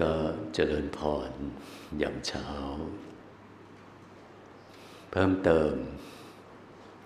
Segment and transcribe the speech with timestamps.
[0.00, 0.14] ก็
[0.54, 1.30] เจริญพร
[2.02, 2.48] ยามเช้า
[5.10, 5.74] เพิ่มเติม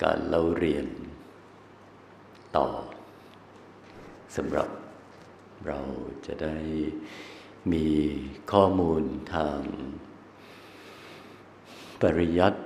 [0.03, 0.87] การเล่าเรียน
[2.57, 2.69] ต่อ
[4.37, 4.69] สำหรับ
[5.67, 5.81] เรา
[6.27, 6.57] จะได้
[7.73, 7.87] มี
[8.53, 9.03] ข้อมูล
[9.35, 9.61] ทาง
[12.01, 12.61] ปริยัติ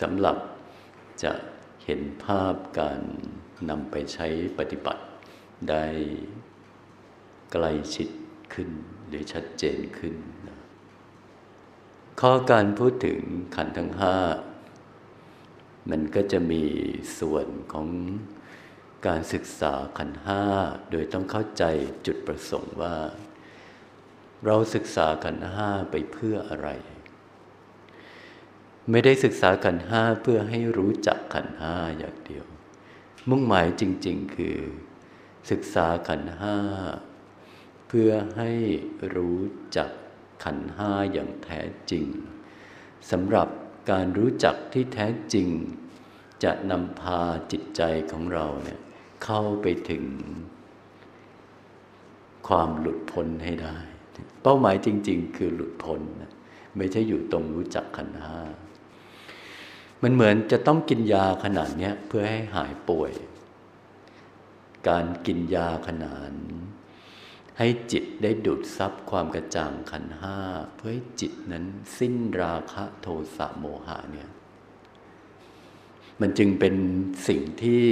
[0.00, 0.36] สำหรับ
[1.22, 1.32] จะ
[1.84, 3.00] เห็นภาพการ
[3.70, 4.26] นำไปใช้
[4.58, 5.02] ปฏิบัติ
[5.70, 5.84] ได้
[7.52, 8.08] ใกล้ชิด
[8.54, 8.70] ขึ้น
[9.10, 10.14] หรือชัดเจนขึ้น
[10.48, 10.58] นะ
[12.20, 13.20] ข้อการพูดถึง
[13.56, 14.16] ขันธ์ทั้งห้า
[15.90, 16.64] มันก็จะมี
[17.18, 17.88] ส่วนของ
[19.06, 20.42] การศึกษาขันธ์ห้า
[20.90, 21.64] โดยต้องเข้าใจ
[22.06, 22.96] จุดประสงค์ว่า
[24.44, 26.68] เราศึกษาขันธ์ห้าไปเพื่ออะไร
[28.90, 32.44] ไม่ได้ศึกษาขันธ์ห้าเพื่อให้รู้จักขันธ์ห้าอย่างเดียว
[33.28, 34.58] มุ่งหมายจริง ๆ คือ
[35.50, 36.56] ศึกษาขันธ์ห้า
[37.92, 38.50] เพื่อให้
[39.16, 39.40] รู้
[39.76, 39.90] จัก
[40.44, 42.06] ขันห้าอย่างแท้จริง
[43.10, 43.48] สำหรับ
[43.90, 45.48] การรู้จักที่แท้จริง
[46.44, 47.20] จะนำพา
[47.52, 48.80] จิตใจของเราเนี่ย
[49.24, 50.04] เข้าไปถึง
[52.48, 53.76] ความหลุดพ้นให้ได้
[54.42, 56.32] เป้าหมายจริง ๆ คือหลุดพ้นนะ
[56.76, 58.40] ไม่ใช่อยู่ตรงรู้จักขันห้า
[60.02, 63.12] มันเหมือนจะต้องกินยาขนาดนี้เพื่อให้หายป่วย
[64.88, 66.32] การกินยาขนาด
[67.62, 70.38] ให้จิตได้ดูดซับความกระจ่างขันห้า
[70.76, 71.64] เพื่อให้จิตนั้น
[71.98, 74.30] สิ้นราคะโทสะโมหะเนี่ย
[76.20, 76.74] มันจึงเป็น
[77.28, 77.84] สิ่งที่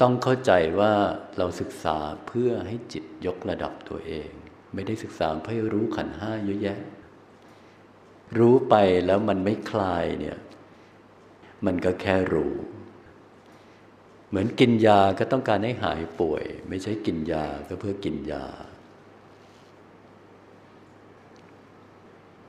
[0.00, 0.92] ต้องเข้าใจว่า
[1.38, 4.30] เราศึกษาเพื่อให้จิตยกระดับตัวเอง
[4.74, 6.78] ไม่ได้ศึกษาเพื่อรู้ขันห้าเยอะแยะ
[8.38, 8.74] รู้ไป
[9.06, 10.38] แล้วมันไม่คลายเนี่ย
[11.66, 12.54] มันก็แค่รู้
[14.34, 18.46] เหมือนกินยาก็ต้องการให้หายป่วย ไม่ใช่กินยาก็เพื่อกินยา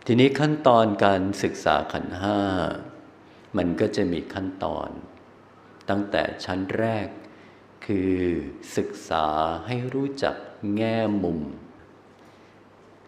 [0.05, 2.39] ทีนี้ขั้นตอนการศึกษาขันห้า
[3.57, 4.89] มันก็จะมีขั้นตอน
[5.89, 7.07] ตั้งแต่ชั้นแรก
[7.85, 8.15] คือ
[8.77, 9.27] ศึกษา
[9.67, 10.35] ให้รู้จัก
[10.75, 11.39] แง่มุม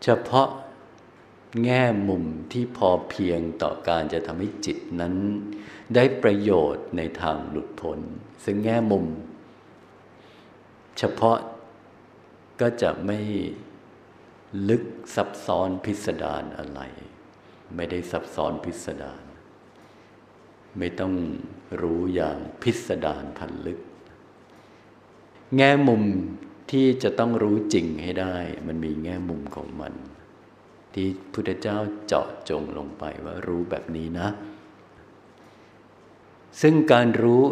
[0.03, 0.50] เฉพาะ
[1.63, 5.16] แง่มุมที่พอเพียงต่อการจะทำให้จิตนั้น
[5.96, 8.00] ได้ประโยชน์ในทางหลุดพ้น
[8.44, 9.06] ซึ่งแง่มุม
[10.97, 11.38] เฉพาะ
[12.62, 13.19] ก็จะไม่
[14.69, 14.84] ลึก
[15.16, 16.81] ซับซ้อนพิสดารอะไร
[17.75, 19.24] ไม่ได้ซับซ้อนพิสดาร
[20.78, 21.14] ไม่ต้อง
[21.81, 23.79] รู้อย่างพิสดารพันลึก
[25.56, 26.03] แง่มุม
[26.72, 28.35] ที่จะต้องรู้จริงให้ได้
[28.68, 29.94] มันมีแง่มุมของมัน
[30.94, 31.78] ที่พุทธเจ้า
[32.08, 34.28] เจาะจงลงไปว่ารู้แบบนี้นะ
[36.62, 37.44] ซึ่งการรู้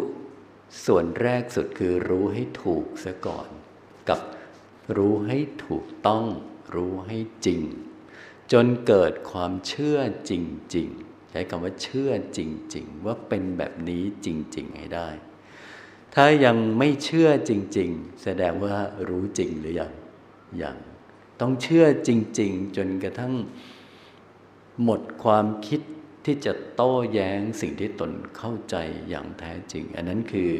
[0.86, 3.48] ส่วนแรกสุดคือรู้ให้ถูกซะก่อน
[4.08, 4.20] กับ
[4.96, 6.26] รู้ให้ถูกต้อง
[6.74, 7.62] รู้ให้จริง
[8.52, 9.98] จนเกิดความเชื่อ
[10.30, 10.32] จ
[10.76, 12.40] ริง ๆ ใช้คำว่าเชื่อจ
[12.74, 15.08] ริง ๆ ว่าเป็นแบบนี้จริง ๆ ให้ได้
[16.14, 18.76] ถ้ายังไม่เชื่อจริง ๆ แสดงว่า
[19.08, 19.92] รู้จริงหรือยัง
[20.62, 20.76] ยัง
[21.40, 22.10] ต้องเชื่อจ
[22.40, 23.34] ริง ๆ จนกระทั่ง
[24.82, 25.80] หมดความคิด
[26.24, 28.76] ที่จะโต้แย้งสิ่งที่ตนเข้าใจ
[29.08, 30.50] อย่างแท้จริง อันนั้นคือ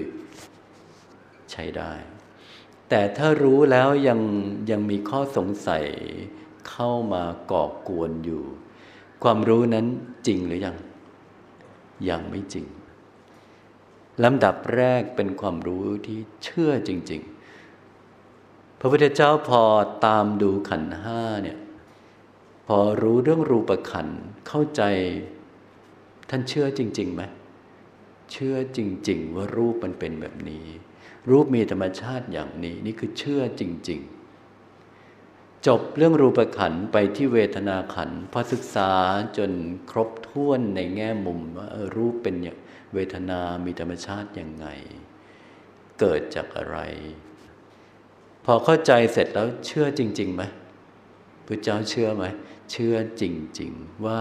[1.50, 1.92] ใช้ได้
[2.88, 4.20] แต่ถ้ารู้แล้วยัง
[4.70, 5.84] ยังมีข้อสงสัย
[6.70, 8.42] เข้ามาก่อกวนอยู่
[9.22, 9.86] ความรู้นั้น
[10.26, 10.76] จริงหรือยัง
[12.08, 12.66] ยังไม่จริง
[14.24, 17.35] ลำดับแรกเป็นความรู้ที่เชื่อจริง ๆ
[18.78, 19.62] พระพุทธเจ้าพอ
[20.06, 21.58] ตามดูขันห้าเนี่ย
[22.66, 24.08] พอรู้เรื่องรูปขัน
[24.48, 24.82] เข้าใจ
[26.30, 27.22] ท่านเชื่อจริงๆไหม
[28.32, 28.78] เชื่อจ
[29.08, 30.66] ริง ๆ ว่ารูปมันเป็นแบบนี้
[31.30, 34.00] รูปมีธรรมชาติอย่างนี้ นี่คือเชื่อจริง
[34.82, 38.90] ๆ จบเรื่องรูปขันไปที่เวทนาขันพอศึกษา
[39.36, 39.50] จน
[39.90, 42.34] ครบถ้วนในแง่มุมว่ารูปเป็น
[42.94, 44.66] เวทนามีธรรมชาติอยังไง
[46.00, 46.78] เกิดจากอะไร
[48.48, 50.42] พอเข้าใจเสร็จแล้วเชื่อจริงๆไหม
[51.46, 52.24] พระเจ้าเชื่อไหม
[52.70, 53.22] เชื่อจ
[53.60, 54.20] ริง ๆ ว่า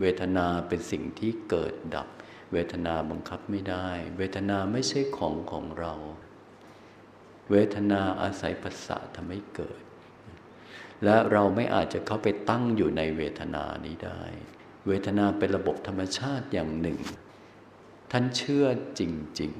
[0.00, 2.08] เวทนาเป็นสิ่งที่เกิดดับ
[2.52, 5.94] เวทนาบังคับไม่ได้ เวทนาไม่ใช่ของของเรา
[7.50, 9.82] เวทนาอาศัยภาษาทำให้เกิด
[11.04, 14.22] และเราไม่อาจจะเข้าไปตั้งอยู่ในเวทนานี้ได้
[14.86, 16.98] เวทนาเป็นระบบธรรมชาติอย่างหนึ่ง
[18.10, 18.66] ท่านเชื่อ
[18.98, 19.02] จ
[19.40, 19.52] ริง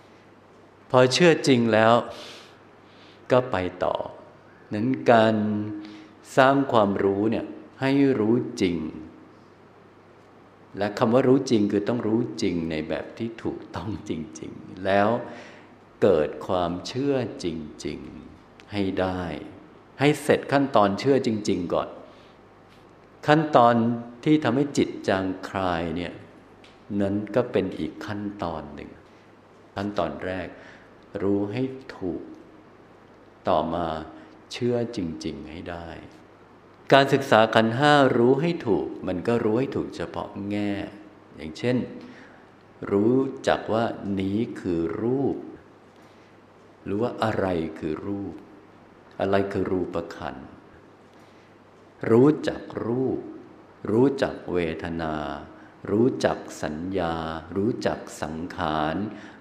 [0.00, 1.94] ๆ พอเชื่อจริงแล้ว
[3.32, 3.94] ก็ไปต่อ
[4.74, 5.36] นั้นการ
[6.36, 7.46] สร้างความรู้เนี่ย
[7.80, 7.90] ให้
[8.20, 8.76] รู้จริง
[10.78, 15.08] และคำว่ารู้จริงคือต้องรู้จริงในแบบที่ถูกต้องจริง ๆ แล้ว
[16.02, 17.46] เกิดความเชื่อจ
[17.86, 17.98] ริง
[18.36, 19.22] ๆ ให้ได้
[20.00, 21.88] ให้เสร็จขั้นตอนเชื่อจริง ๆ ก่อน
[23.26, 23.74] ขั้นตอน
[24.24, 26.12] ที่ทำให้จิตจางคลายเนี่ย
[27.00, 28.90] นั้นก็เป็นอีกขั้นตอนหนึ่ง
[29.76, 30.48] ขั้นตอนแรก
[31.22, 31.62] รู้ให้
[31.96, 32.20] ถูก
[33.48, 33.86] ต่อมา
[34.52, 35.88] เชื่อจริง ๆ ให้ได้
[36.92, 40.72] การศึกษาขันห้ารู้ให้ถูก มันก็รู้ให้ถูกเฉพาะแง่
[41.36, 41.76] อย่างเช่น
[42.92, 43.16] รู้
[43.48, 43.84] จักว่า
[44.20, 45.36] นี้คือรูป
[46.84, 47.46] หรือว่าอะไร
[47.78, 48.34] คือรูป
[49.20, 50.36] อะไรคือรูปขัน
[52.10, 53.18] รู้จักรูป
[53.90, 55.14] รู้จักเวทนา
[55.90, 57.14] รู้จักสัญญา
[57.56, 58.96] รู้จักสังขาร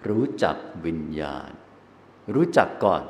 [0.07, 1.51] รู้จักวิญญาณ
[2.33, 3.03] รู้จักก่อน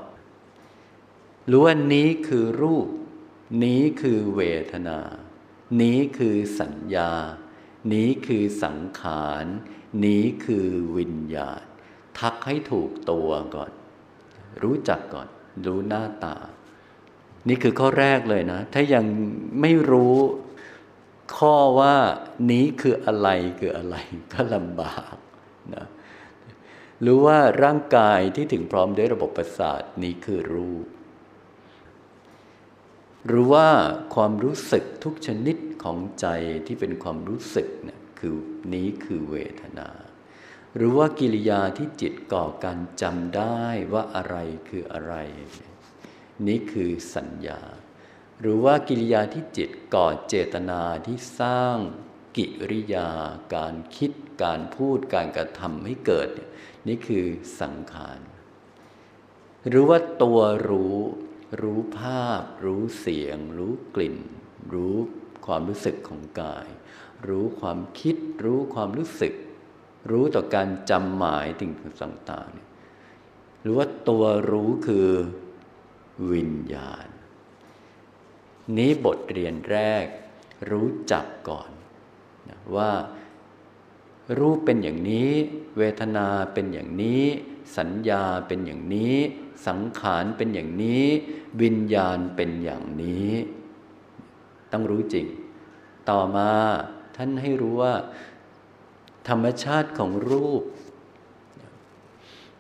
[1.50, 2.88] รู้ว่านี้คือรูป
[3.64, 4.42] นี้คือเว
[4.72, 5.00] ทนา
[5.82, 7.12] นี้คือสัญญา
[7.94, 9.46] นี้คือสังขาร
[10.06, 10.68] นี้คือ
[10.98, 11.62] วิญญาณ
[12.20, 13.72] ทักให้ถูกตัวก่อน
[14.64, 15.28] รู้จักก่อน
[15.66, 16.38] รู้หน้าตา
[17.48, 19.06] นี่คือข้อแรกเลยนะ ถ้ายัง
[19.62, 20.16] ไม่รู้
[21.38, 21.96] ข้อว่า
[22.52, 23.30] นี้คืออะไร
[23.60, 23.96] คืออะไร
[24.34, 25.16] ก็ลำบาก
[25.76, 25.86] นะ
[27.06, 30.86] รู้ว่าร่างกายที่ถึงพร้อมด้วยระบบประสาทนี้คือรูป
[33.28, 33.70] หรู้ว่า
[34.16, 36.28] ความรู้สึกทุกชนิดของใจ
[36.68, 38.36] ที่เป็นความรู้สึกเนี่ยคือ
[38.74, 39.90] นี้คือเวทนา
[40.76, 43.64] หรือว่ากิริยาที่จิตก่อการจำได้
[43.94, 44.36] ว่าอะไร
[44.70, 45.14] คืออะไร
[46.48, 47.62] นี่คือสัญญา
[48.40, 51.78] หรือว่ากิริยาที่จิตก่อเจตนาที่สร้าง
[52.38, 53.10] กิริยา
[53.56, 54.12] การคิด
[54.44, 56.30] การพูด การกระทำให้เกิด
[56.88, 57.26] นี่คือ
[57.60, 58.20] สังขาร
[59.68, 60.40] หรือว่าตัว
[60.70, 60.98] รู้
[61.62, 64.18] รู้ภาพ รู้เสียง รู้กลิ่น
[64.74, 64.96] รู้
[65.46, 66.68] ความรู้สึกของกาย
[67.28, 69.34] รู้ความคิด รู้ความรู้สึก
[70.12, 75.10] รู้ต่อการจำหมายสิ่งต่างๆหรือว่าตัวรู้คือ
[76.32, 77.08] วิญญาณ
[78.78, 80.06] นี้บทเรียนแรก
[80.72, 81.70] รู้จักก่อน
[82.76, 82.92] ว่า
[84.40, 85.32] รูปเป็นอย่างนี้
[85.78, 87.24] เวทนาเป็นอย่างนี้
[87.78, 89.18] สัญญาเป็นอย่างนี้
[89.68, 91.06] สังขารเป็นอย่างนี้
[91.62, 93.32] วิญญาณเป็นอย่างนี้
[94.72, 95.26] ต้องรู้จริง
[96.10, 96.52] ต่อมา
[97.16, 97.96] ท่านให้รู้ว่า
[99.30, 100.64] ธรรมชาติของรูป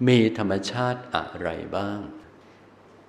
[0.07, 1.99] มีธรรมชาติอะไรบ้าง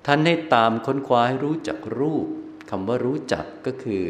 [0.06, 2.26] ท่านให้ตามค้นคว้าให้รู้จักรูป
[2.70, 4.06] คำว่ารู้จักก็คือ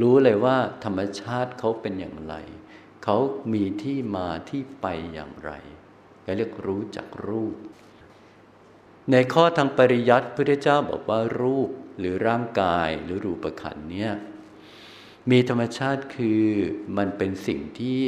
[0.00, 2.34] รู้เลยว่า ธรรมชาติเขาเป็นอย่างไร
[3.04, 3.16] เขา
[3.52, 5.52] มีที่มาที่ไปอย่างไร
[6.24, 7.56] ก็เรียกรู้จักรูป
[9.12, 14.12] ในข้อทางปริยัติพระเจ้าบอกว่ารูปหรือร่างกายหรือรูปขันเนี่ย
[15.30, 16.44] มีธรรมชาติคือ
[16.96, 18.02] มันเป็นสิ่งที่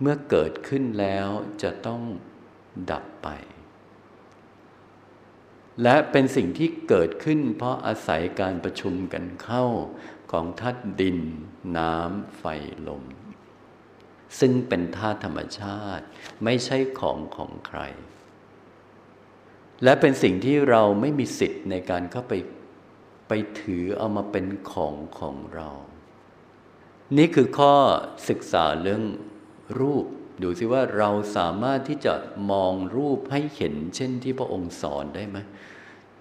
[0.00, 1.28] เมื่อเกิดขึ้นแล้ว
[1.62, 2.02] จะต้อง
[2.90, 3.28] ดับไป
[5.82, 9.64] และเป็นสิ่งที่เกิดขึ้นเพราะอาศัยการประชุมกันเข้า
[10.32, 11.18] ของธาตุดิน
[11.78, 12.44] น้ำไฟ
[12.88, 13.04] ลม
[14.38, 16.04] ซึ่งเป็นธาตุธรรมชาติ
[16.44, 17.80] ไม่ใช่ของของใคร
[19.82, 22.32] และเป็นสิ่งที่เราไม่มีสิทธิ์ในการเข้าไป
[23.28, 25.68] ไปถือเอามาเป็นของของเรา
[27.16, 27.74] นี่คือข้อ
[28.28, 29.02] ศึกษาเรื่อง
[29.80, 30.04] รูป
[30.42, 32.14] ดูสิว่าเราสามารถที่จะ
[32.50, 35.38] มองรูปให้เห็น เช่นที่พระองค์สอนได้ไหม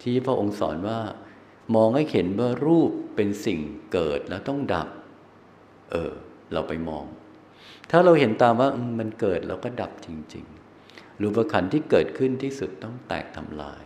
[0.02, 1.00] ที่พระองค์สอนว่า
[1.76, 3.60] มองให้เห็นว่ารูปเป็นสิ่ง
[3.92, 4.88] เกิดแล้วต้องดับ
[5.92, 6.12] เออ
[6.54, 7.06] เราไปมอง
[7.90, 8.70] ถ้าเราเห็นตามว่า
[9.00, 10.46] มันเกิดแล้วก็ดับจริง
[11.24, 13.82] รูปขันที่เกิดขึ้นที่สุดต้องแตกทำลาย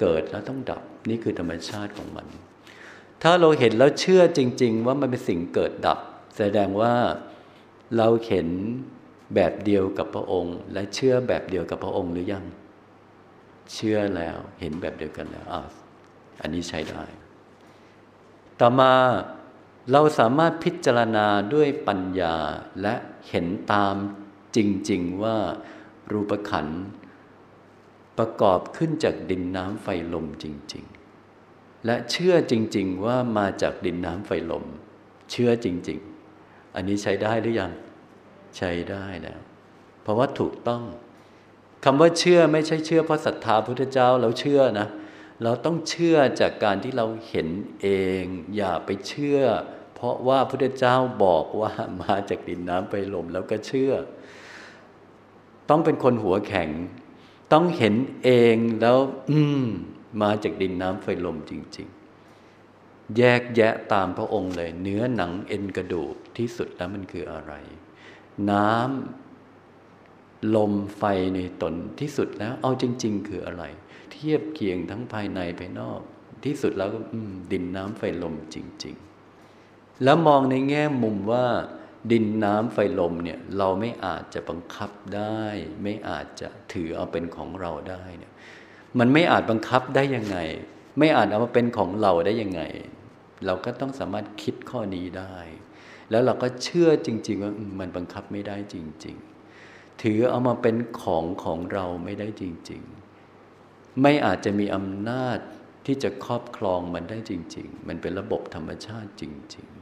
[0.00, 2.26] เกิดแล้วต้องดับนี่คือธรรมชาติของมัน
[3.22, 5.98] ถ้าเราเห็นแล้วเชื่อจริง ๆ ว่ามันเป็นสิ่งเกิดดับ
[6.36, 6.94] แสดงว่า
[7.96, 8.48] เราเห็น
[9.34, 12.44] แบบเดียวกับพระองค์ และเชื่อแบบเดียวกับพระองค์หรือยัง
[13.74, 15.46] เชื่อแล้วเห็นแบบเดียวกันแล้ว
[16.40, 17.02] อันนี้ใช้ได้
[18.60, 18.92] ต่อมา
[19.92, 22.36] เราสามารถพิจารณาด้วยปัญญา
[22.82, 22.94] และ
[23.28, 23.94] เห็นตาม
[24.56, 24.58] จ
[24.90, 25.36] ริง ๆ ว่า
[26.12, 26.66] รูปขัน
[28.18, 30.44] ประกอบขึ้นจากดินน้ำไฟลมจ
[30.74, 30.84] ริง
[31.34, 34.64] ๆ และเชื่อจริง ๆ ว่ามาจากดินน้ำไฟลม
[35.30, 35.98] เชื่อจริง
[36.36, 37.72] ๆ อันนี้ใช้ได้หรือยัง
[38.56, 39.40] ใช้ได้แล้ว
[40.02, 40.84] เพราะว่าถูกต้อง
[41.84, 44.88] คำว่าเชื่อไม่ใช่เชื่อเพราะศรัทธาพุทธเจ้าเราเชื่อนะ
[45.42, 47.48] เราต้องเชื่อจากการที่เราเห็น
[47.80, 47.86] เอ
[48.22, 48.24] ง
[48.56, 49.40] อย่าไปเชื่อ
[49.94, 51.72] เพราะว่าพระเจ้าบอกว่า
[52.02, 53.92] มาจากดินน้ำไปลมแล้วก็เชื่อ
[55.68, 56.70] ต้องเป็นคนหัวแข็ง
[57.52, 57.94] ต้องเห็น
[58.24, 58.98] เองแล้ว
[59.30, 59.64] อืม
[60.22, 67.52] มาจากดินน้ำไฟลมจริง ๆ แยกแยะตามพระองค์เลย เนื้อหนังเอ็นกระดูกที่สุดแล้วมันคืออะไร
[68.50, 71.02] น้ำลมไฟ
[71.34, 73.64] ในตนที่สุดแล้ว เอาจริง ๆ คืออะไร
[74.12, 76.00] เทียบเคียงทั้งภายในภายนอก
[76.44, 76.98] ที่สุดแล้วก็
[77.52, 78.94] ดินน้ำไฟลมจริง
[79.44, 81.46] ๆ แล้วมองในแง่มุมว่า
[82.10, 85.42] ดินน้ำไฟลมเนี่ยเราไม่อาจจะบังคับได้
[85.82, 88.32] ไม่อาจจะถือเอาเป็นของเราได้เนี่ย
[88.98, 90.38] มันไม่อาจบังคับได้ยังไง
[90.98, 92.62] ไม่อาจเอามาเป็นของเราได้ยังไง
[93.46, 95.36] เราก็ต้องสามารถคิดข้อนี้ได้
[96.10, 99.16] แล้วเราก็เชื่อจริง ๆ ว่ามันบังคับไม่ได้จริง
[99.58, 102.82] ๆ ถือเอามาเป็นของของเราไม่ได้จริง
[103.42, 105.38] ๆ ไม่อาจจะมีอำนาจ
[105.86, 109.22] ที่จะครอบครองมันได้จริง ๆ มันเป็นระบบธรรมชาติจ
[109.56, 109.75] ริง ๆ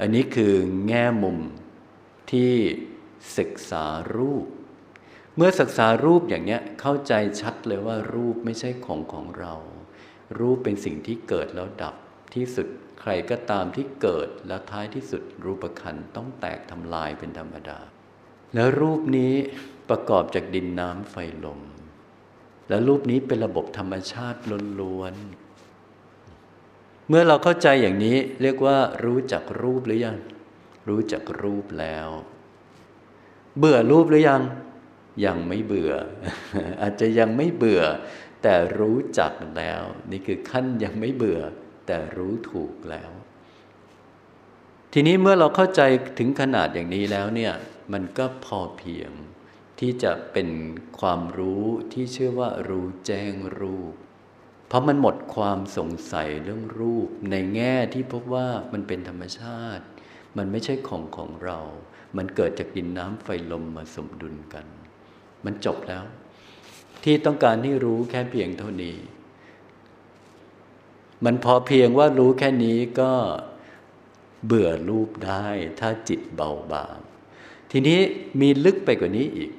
[0.00, 0.54] อันนี้คือ
[0.88, 1.38] แง่มุม
[2.30, 2.52] ที่
[3.38, 3.84] ศึกษา
[4.16, 4.46] รูป
[5.36, 9.54] เมื่อศึกษารูปอย่างเนี้ยเข้าใจชัดเลยว่ารูปไม่ใช่ของของเรา
[10.38, 11.94] รูปเป็นสิ่งที่เกิดแล้วดับ
[12.34, 12.66] ที่สุด
[13.00, 17.78] ใครก็ตามที่เกิดแล้วท้ายที่สุดรูปขันต้องแตกทำลายเป็นธรรมดา
[18.54, 19.32] แล้วรูปนี้
[19.90, 21.60] ประกอบจากดินน้ำไฟลม
[22.68, 24.40] แล้วรูปนี้เป็นระบบธรรมชาติ
[24.80, 25.41] ล้วนๆ
[27.08, 30.18] เมื่อเราเข้าใจอย่างนี้เรียกว่า รู้จักรูปหรือยัง
[30.88, 32.08] รู้จักรูปแล้ว
[33.58, 34.42] เบื่อรูปหรือยัง
[35.26, 35.92] ยังไม่เบื่อ
[36.82, 37.82] อาจจะยังไม่เบื่อ
[38.42, 41.40] แต่รู้จักแล้ว นี่คือขั้นยังไม่เบื่อ
[41.86, 43.10] แต่รู้ถูกแล้ว
[44.92, 45.80] ทีนี้เมื่อเราเข้าใจ
[46.18, 47.52] ถึงขนาดอย่างนี้แล้วเนี่ย
[47.92, 49.10] มันก็พอเพียง
[49.78, 50.48] ที่จะเป็น
[51.00, 53.94] ความรู้ที่เชื่อว่ารู้แจ้งรูป
[54.72, 59.84] เพราะมันหมดความสงสัยเรื่องรูป ในแง่ที่พบว่ามันเป็นธรรมชาติ
[60.36, 61.58] มันไม่ใช่ของของเรา
[62.16, 64.66] มันเกิดจากดินน้ำไฟลมมาสมดุลกัน
[65.44, 66.04] มันจบแล้ว
[67.04, 68.96] ที่ต้องการให้รู้แค่เพียงเท่านี้
[71.24, 73.12] มันพอเพียงว่ารู้แค่นี้ก็
[74.46, 75.46] เบื่อรูปได้
[75.80, 76.98] ถ้าจิตเบาบาง
[77.70, 78.00] ทีนี้
[78.40, 79.50] มีลึกไปกว่านี้อีก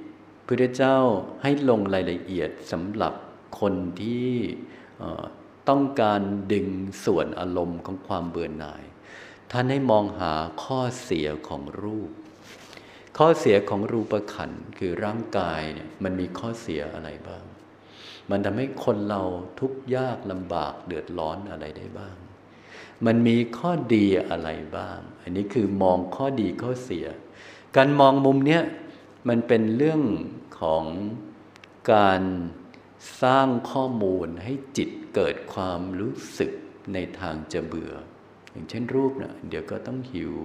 [0.47, 0.97] พระเจ้า
[1.41, 3.13] ให้ลงรายละเอียดสำหรับ
[3.59, 4.31] คนที่
[5.69, 6.21] ต้องการ
[6.53, 6.67] ดึง
[7.05, 8.83] ส่วนอารมณ์ของความเบื่อหน่าย
[9.51, 10.33] ท่านให้มองหา
[10.63, 12.11] ข้อเสียของรูป
[13.17, 17.43] ข้อเสียของรูปขันคือร่างกายเนี่ยมันมีข้อเสียอะไรบ้าง
[18.29, 19.21] มันทำให้คนเรา
[19.59, 22.15] ทุกข์ยากลำบากเดือดร้อนอะไรได้บ้าง
[23.05, 27.05] มันมีข้อดีอะไรบ้าง อันนี้คือมองข้อดีข้อเสีย
[27.75, 28.63] การมองมุมเนี้ย
[29.29, 30.01] มันเป็นเรื่อง
[30.59, 30.83] ของ
[31.93, 32.21] การ
[33.21, 36.51] สร้างข้อมูลให้จิตเกิดความรู้สึก
[36.93, 37.93] ในทางจะเบื่อ
[38.51, 40.35] อย่างเช่นรูปเนะ่ยเดี๋ยวก็ต้องหิว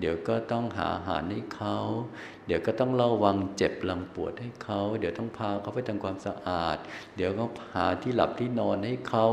[0.00, 1.76] เดี๋ยวก็ต้องหาอาหารให้เขา
[2.46, 6.76] เดี๋ยวก็ต้องระวังเจ็บลังปวดให้เขา เดี๋ยวต้องพาเขาไปทำความสะอาด
[7.16, 9.26] เดี๋ยวก็หาที่หลับที่นอนให้เขา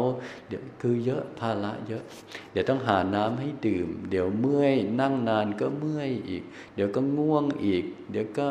[0.48, 2.04] เดี๋ยวคือเยอะภาระเยอะ
[2.52, 6.44] เดี๋ยวต้องหาน้ำให้ดื่ม เดี๋ยวเมื่อยนั่งนานก็เมื่อยอีก
[6.76, 8.48] เดี๋ยวก็ง่วงอีก เดี๋ยวก็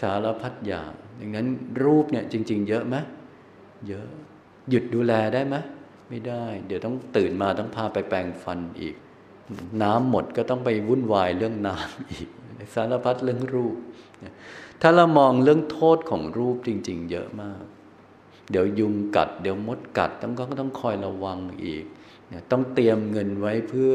[0.00, 1.46] สารพัดอย่างดังนั้น
[1.84, 2.96] รูปเนี่ยจริง ๆ เยอะไหม
[3.88, 4.06] เยอะ
[4.70, 5.56] หยุดดูแลได้ไหม
[6.08, 8.94] ไม่ได้ เดี๋ยวต้องตื่นมาต้องพาไปแปรงฟันอีก
[9.82, 12.28] น้ำหมดก็ต้องไปวุ่นวายเรื่องน้ำอีก
[12.74, 13.76] สารพัดเรื่องรูป
[14.80, 17.62] ถ้าเรามองเรื่องโทษของรูปจริง ๆ เยอะมาก
[18.50, 21.84] เดี๋ยวยุงกัด เดี๋ยวมดกัดต้องก็ต้องคอยระวังอีก
[22.50, 23.94] ต้องเตรียมเงินไว้เพื่อ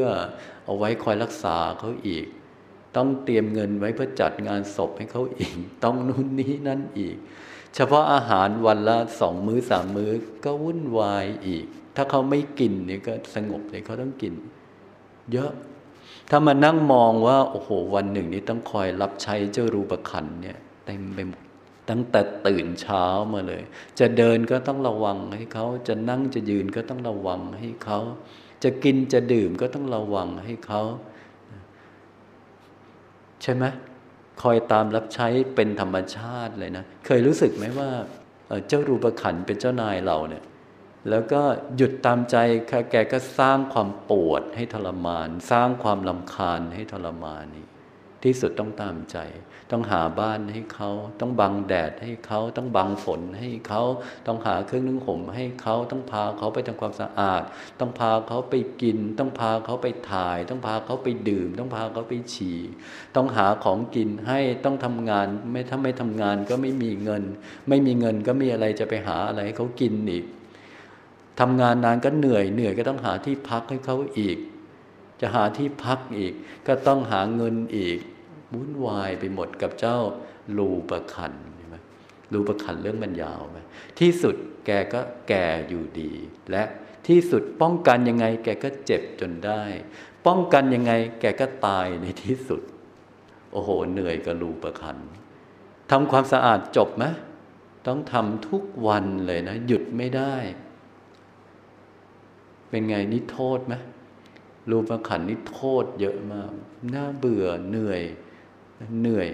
[0.64, 2.26] เอาไว้คอยรักษาเขาอีก
[2.96, 7.16] ต้องเตรียมเงินไว้เพื่อจัดงานศพให้เขาอีก ต้องนู่นนี้นั่นอีก
[7.74, 10.10] เฉพาะอาหารวันละสองมื้อสามมื้อ
[10.44, 11.66] ก็วุ่นวายอีก
[11.96, 14.34] ถ้าเขาไม่กินเนี่ยก็สงบเลยเขาต้องกิน
[15.32, 15.52] เยอะ
[16.30, 21.42] ถ้ามานั่งมองว่าโอ้โหวันหนึ่งนี้ต้องคอยรับใช้เจ้ารูปขันเนี่ยเต็มไปหมด
[21.90, 23.62] ตั้งแต่ตื่นเช้ามาเลย
[23.98, 27.98] จะเดินก็ต้องระวังให้เขา จะนั่งจะยืนก็ต้องระวังให้เขา
[28.64, 30.82] จะกินจะดื่มก็ต้องระวังให้เขา
[33.42, 33.64] ใช่ไหม
[34.42, 37.90] คอยตามรับใช้เป็นธรรมชาติเลยนะ เคยรู้สึกไหมว่า
[38.68, 40.44] เจ้ารูปขันเป็นเจ้านายเราเนี่ย
[41.10, 41.42] แล้วก็
[41.76, 42.36] หยุดตามใจ
[42.90, 47.66] แกก็สร้างความปวดให้ทรมาน สร้างความลำคาญให้ทรมานนี่
[48.22, 49.16] ที่สุดต้องตามใจ
[49.70, 53.82] ต้องหาบ้านให้เขา ต้องบังแดดให้เขา ต้องบังฝนให้เขา
[54.26, 57.42] ต้องหาเครื่องนึ่งห่มให้เขา ต้องพาเขาไปทำความสะอาด
[57.80, 62.58] ต้องพาเขาไปกิน ต้องพาเขาไปถ่าย ต้องพาเขาไปดื่ม ต้องพาเขาไปฉี่
[63.16, 67.22] ต้องหาของกินให้ ต้องทำงาน ไม่ถ้าไม่ทำงานก็ไม่มีเงิน
[67.68, 70.24] ไม่มีเงินก็มีอะไรจะไปหาอะไรให้เขากินอีก
[71.40, 74.38] ทำงานนานก็เหนื่อยเหนื่อยก็ต้องหาที่พักให้เขาอีก
[75.20, 76.32] จะหาที่พักอีก
[76.66, 77.98] ก็ต้องหาเงินอีก
[78.54, 79.98] วุ่นวายไปหมดกับเจ้า
[80.58, 81.76] ลูประคันใช่ไหม
[82.32, 83.58] ลูประคันเรื่องมันยาวไหม
[83.98, 84.34] ที่สุด
[84.66, 86.12] แกก็แก่อยู่ดี
[86.50, 86.62] และ
[87.08, 89.62] ที่สุดป้องกันยังไง แกก็เจ็บจนได้
[90.26, 92.62] ป้องกันยังไง แกก็ตายในที่สุด
[93.52, 94.96] โอ้โห เหนื่อยกับลูประคัน
[95.90, 97.04] ทำความสะอาดจบไหม
[97.86, 100.34] ต้องทำทุกวันเลยนะ หยุดไม่ได้
[102.68, 103.74] เป็นไงนี่โทษไหม
[104.70, 106.52] รูปขันนี่โทษเยอะมาก
[106.94, 108.02] น่าเบื่อเหนื่อย
[108.98, 109.28] เหนื่อย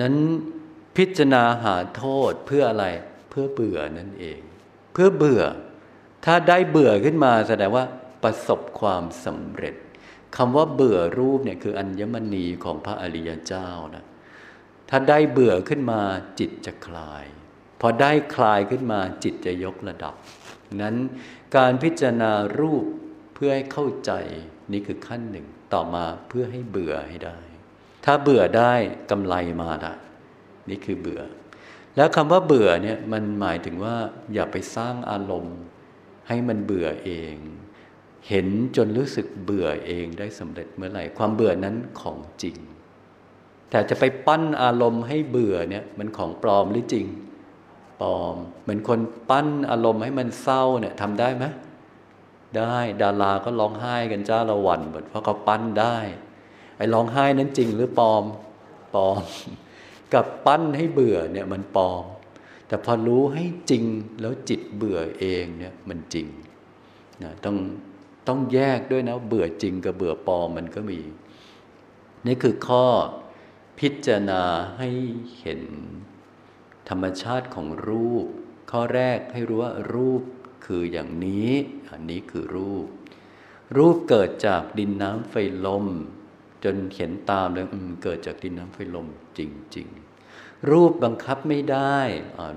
[0.00, 0.14] นั้น
[0.96, 2.86] พิจารณาหาโทษเพื่ออะไร
[3.30, 4.40] เพื่อเบื่อนั่นเอง
[4.92, 5.42] เพื่อเบื่อ
[6.24, 7.84] ถ้าได้เบื่อขึ้นมาแสดงว่า
[8.22, 9.74] ประสบความสำเร็จ
[10.36, 14.04] คำว่าเบื่อรูปเนี่ยคืออัญมณีของพระอริยเจ้านะ
[14.88, 16.00] ถ้าได้เบื่อขึ้นมา
[16.38, 17.24] จิตจะคลาย
[17.80, 20.14] พอได้คลายขึ้นมาจิตจะยกระดับ
[20.80, 20.96] นั้น
[21.56, 22.84] การพิจารณารูป
[23.34, 24.12] เพื่อให้เข้าใจ
[24.72, 27.38] นี่คือขั้นหนึ่งต่อมาเพื่อให้เบื่อให้ได้
[28.04, 28.72] ถ้าเบื่อได้
[29.10, 29.94] กำไรมาละ
[30.70, 31.20] นี่คือเบื่อ
[31.96, 33.96] แล้วคำว่าเบื่อเนี่ยมันหมายถึงว่า
[34.34, 35.58] อย่าไปสร้างอารมณ์
[36.28, 37.34] ให้มันเบื่อเอง
[38.28, 42.56] เห็นจนรู้สึกเบื่อเองได้สำเร็จเมื่อไหร่ ความเบื่อนั้นของจริง
[43.70, 47.06] แต่จะไปปั้นอารมณ์ให้เบื่อเนี่ยมันของปลอมหรือจริง
[48.00, 51.44] ปลอม เหมือนคนปั้นอารมณ์ให้มันเศร้าเนี่ยทำได้ไหม
[52.56, 55.96] ได้ดาราก็ร้องไห้กันจ้าละวันหมดเพราะเขาปั้นได้
[56.82, 58.24] อ้ร้องไห้นั้นจริงหรือปลอม
[58.94, 59.20] ปลอม
[60.14, 62.04] กับปั้นให้เบื่อเนี่ยมันปลอม
[62.66, 63.84] แต่พอรู้ให้จริง
[64.20, 66.26] แล้วจิตเบื่อเองเนี่ยมันจริง
[67.22, 67.56] นะต้อง
[68.28, 71.00] ต้องแยกด้วยนะเบื่อจริงกับเบื่อปลอมมันก็มี
[72.26, 72.86] นี่คือข้อ
[73.78, 74.42] พิจารณา
[74.78, 74.88] ให้
[75.40, 75.62] เห็น
[76.88, 78.26] ธรรมชาติของรูป
[78.70, 80.22] ข้อแรกให้รู้ว่ารูป
[80.66, 81.52] คืออย่างนี้
[81.90, 82.86] อันนี้คือรูป
[83.76, 85.34] รูปเกิดจากดินน้ำไฟ
[85.66, 85.86] ลม
[86.64, 87.66] จนเห็นตามแล้ว
[88.02, 89.06] เกิดจากดินน้ำไฟลม
[89.38, 89.40] จ
[89.76, 89.88] ริง
[90.28, 91.98] ๆ รูปบังคับไม่ได้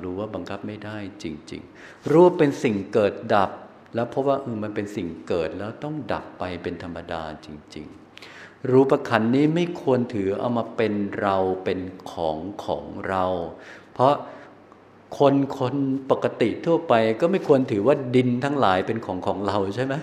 [0.03, 3.51] รู้ว่าบังคับไม่ได้จริง ๆ รูปเป็นสิ่งเกิดดับ
[3.95, 7.87] แล้วเพราะว่ามันเป็นสิ่งเกิดแล้วต้องดับไปเป็นธรรมดาจริง
[8.29, 11.79] ๆ รูปขันนี้ไม่ควรถือเอามาเป็นเราเป็น
[12.11, 13.25] ของของเรา
[13.93, 14.13] เพราะ
[15.17, 15.75] คนคน
[16.11, 19.95] ปกติทั่วไปก็ไม่ควรถือว่าดินทั้งหลายเป็นของของเราใช่ไหม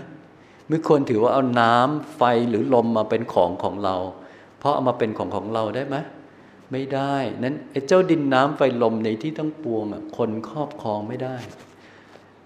[0.69, 3.96] ไม่ควรถือว่าเอาน้ำไฟหรือลมมาเป็นของของเรา
[4.59, 5.96] เพราะเอามาเป็นของของเราได้ไหม
[6.72, 11.37] ไม่ได้นั้นไอ้เจ้าดินน้ำไฟลมในที่ทั้งปวงอะคนครอบครองไม่ได้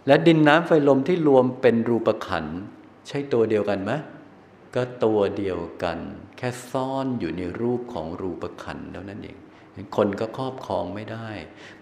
[0.07, 2.47] และดินน้ำไฟลมที่รวมเป็นรูปขัน
[3.09, 3.93] ใช่ตัวเดียวกันไหม
[4.75, 5.99] ก็ตัวเดียวกัน
[6.37, 9.37] แค่ซ่อนอยู่ในรูปของรูปขันเท่านั้นเอง
[9.97, 11.29] คนก็ครอบครองไม่ได้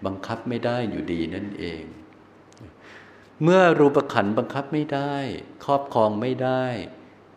[0.05, 1.83] บังคับไม่ได้อยู่ดีนั่นเอง
[3.43, 5.15] เมื่อรูปขันบังคับไม่ได้
[5.65, 6.65] ครอบครองไม่ได้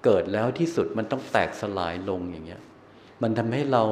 [0.05, 2.63] เกิดแล้วที่สุดมันต้องแตกสลายลงอย่างเงี้ย
[3.23, 3.85] มันทำให้เรา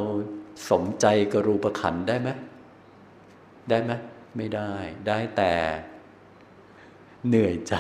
[0.71, 2.29] สมใจกับรูปขันได้ไหม
[3.71, 3.93] ได้ไหม
[4.37, 4.73] ไม่ได้
[5.09, 5.53] ได้แต่
[7.29, 7.75] เหนื่อยใจ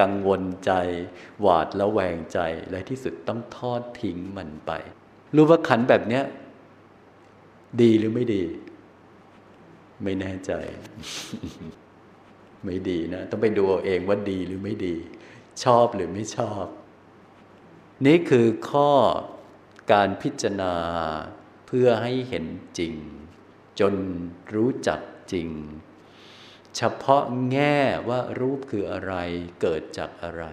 [0.00, 0.72] กังวลใจ
[1.40, 2.38] หวาดแล้วแวงใจ
[2.70, 4.72] และที่สุดต้องทอดทิ้งมันไป
[5.36, 6.24] รูปขันแบบเนี้ย
[7.80, 8.44] ดีหรือไม่ดี
[10.02, 10.52] ไม่แน่ใจ
[12.64, 14.96] ไม่ดีนะ ต้องไปดูเอาเองว่าดีหรือไม่ดี
[15.64, 16.64] ชอบหรือไม่ชอบ
[18.06, 18.90] นี่คือข้อ
[19.92, 20.74] การพิจารณา
[21.66, 22.46] เพื่อให้เห็น
[22.78, 22.94] จริง
[23.80, 23.94] จน
[24.54, 25.00] รู้จัก
[25.32, 25.48] จริง
[26.76, 29.14] เฉพาะแง่ว่ารูปคืออะไร
[29.60, 30.44] เกิดจากอะไร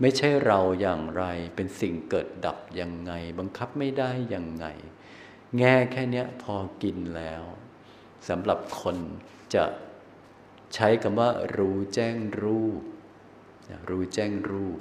[0.00, 4.66] ไม่ใช่เราอย่างไรเป็นสิ่งเกิดดับยังไง บังคับไม่ได้ยังไง
[5.58, 7.42] แง่แค่นี้พอกินแล้ว
[8.28, 8.96] สำหรับคน
[9.54, 9.64] จะ
[10.74, 12.82] ใช้คำว่า รู้แจ้งรูป
[13.88, 14.78] รู้แจ้งรูป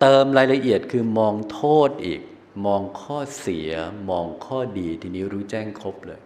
[0.00, 2.22] เติมรายละเอียดคือมองโทษอีก
[2.66, 3.70] มองข้อเสีย
[4.10, 6.20] มองข้อดีทีนี้รู้แจ้งครบเลย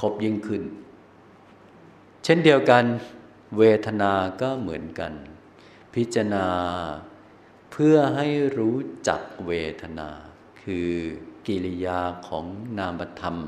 [0.00, 0.62] ครบยิ่งขึ้น
[2.24, 2.84] เช่นเดียวกัน
[3.58, 5.12] เวทนาก็เหมือนกัน
[5.94, 6.46] พิจารณา
[7.70, 10.08] เพื่อให้รู้จักเวทนา
[10.62, 10.92] คือ
[11.46, 12.44] กิริยาของ
[12.78, 13.38] นามธรรม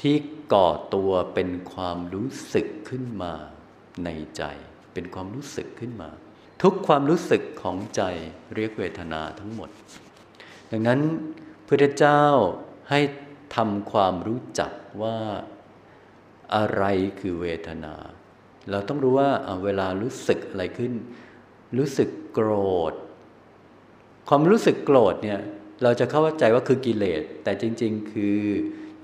[0.00, 0.16] ที่
[0.52, 3.32] ก่อตัวเป็นความรู้สึกขึ้นมา
[4.04, 4.42] ในใจ
[4.92, 6.10] เป็นความรู้สึกขึ้นมา
[6.62, 8.02] ทุกความรู้สึกของใจ
[8.54, 9.70] เรียกเวทนาทั้งหมด
[10.70, 11.00] ดังนั้น
[11.66, 12.22] พระเจ้า
[12.90, 13.00] ให้
[13.56, 15.18] ทำความรู้จักว่า
[16.56, 16.84] อะไร
[17.20, 17.94] คือเวทนา
[18.70, 19.30] เราต้องรู้ว่า
[19.64, 20.92] เวลารู้สึกอะไรขึ้น
[21.78, 22.50] รู้สึกโกร
[22.92, 22.94] ธ
[24.28, 25.40] ความรู้สึกโกรธเนี่ย
[25.82, 28.40] เราจะเข้าใจว่าคือกิเลสแต่จริง ๆ คือ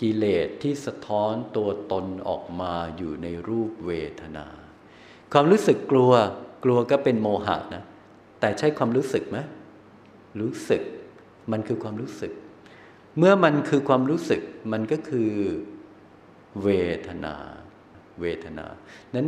[0.03, 4.47] กิเลสที่สะท้อนตัวตนออกมาอยู่ในรูปเวทนา
[5.33, 6.13] ความรู้สึกกลัว
[6.65, 7.85] กลัวก็เป็นโมหะนะ
[8.41, 9.39] แต่ใช่ความรู้สึกไหม
[10.41, 10.83] รู้สึก
[11.53, 12.33] มันคือความรู้สึก
[13.19, 14.41] เมื่อมันคือความรู้สึก
[14.73, 15.31] มันก็คือ
[16.63, 16.69] เว
[17.07, 17.35] ทนา
[18.21, 18.67] เวทนา
[19.15, 19.27] นั้น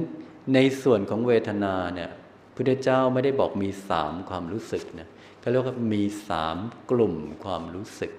[0.55, 2.11] ในส่วนของเวทนาเนี่ย
[2.55, 5.09] พระเจ้าไม่ได้บอกมีสามความรู้สึกนะ
[5.41, 6.57] เขาเรียกว่ามีสาม
[6.91, 8.13] กลุ่มความรู้สึก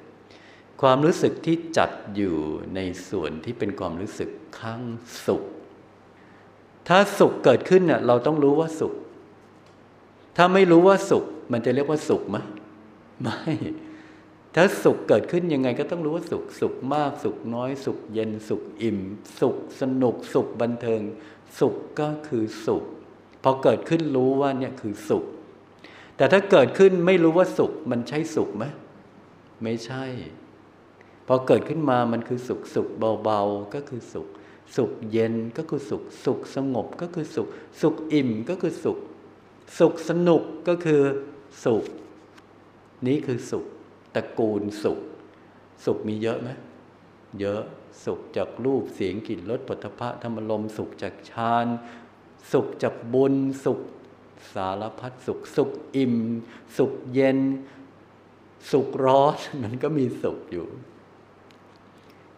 [0.82, 2.36] ความรู้สึกที่จัดอยู่
[2.76, 4.82] ในส่วนที่เป็นความรู้สึกข้าง
[5.26, 5.44] สุข
[6.88, 8.94] ถ้าสุขเกิดขึ้นเนี่ยเราต้องรู้ว่าสุข
[10.38, 12.38] ถ้าไม่รู้ว่าสุข มันจะเรียกว่าสุขไหม
[13.22, 13.42] ไม่
[14.56, 19.00] ถ้าสุขเกิดขึ้นยังไงก็ต้องรู้ว่าสุข สุขมาก สุขน้อย สุขเย็น สุขอิ่ม
[19.40, 21.02] สุขสนุก สุขบันเทิง
[21.60, 22.84] สุขก็คือสุข
[23.44, 25.24] พอเกิดขึ้นรู้ว่าเนี่ยคือสุข
[26.18, 28.66] แต่ถ้าเกิดขึ้นไม่รู้ว่าสุข มันใช่สุขไหม
[29.64, 30.06] ไม่ใช่
[31.28, 32.88] พอเกิดขึ้นมามันคือสุขสุข
[33.24, 34.28] เบาๆก็คือสุข
[34.76, 37.48] สุขเย็นก็คือสุข สุขสงบก็คือสุข
[37.82, 38.98] สุขอิ่มก็คือสุข
[39.80, 41.02] สุขสนุกก็คือ
[41.66, 41.84] สุข
[43.08, 43.66] นี้คือสุข
[44.16, 45.00] ตระกูลสุข
[45.86, 46.50] สุขมีเยอะไหม
[47.40, 47.62] เยอะ
[48.06, 51.68] สุขจากรูปเสียงกลิ่นรสปัทภะธรรมลมสุขจากฌาน
[52.52, 53.36] สุขจากบุญ
[53.66, 53.80] สุข
[54.54, 56.16] สารพัดสุข สุขอิ่ม
[56.78, 57.40] สุขเย็น
[58.72, 60.68] สุขร้อนมันก็มีสุขอยู่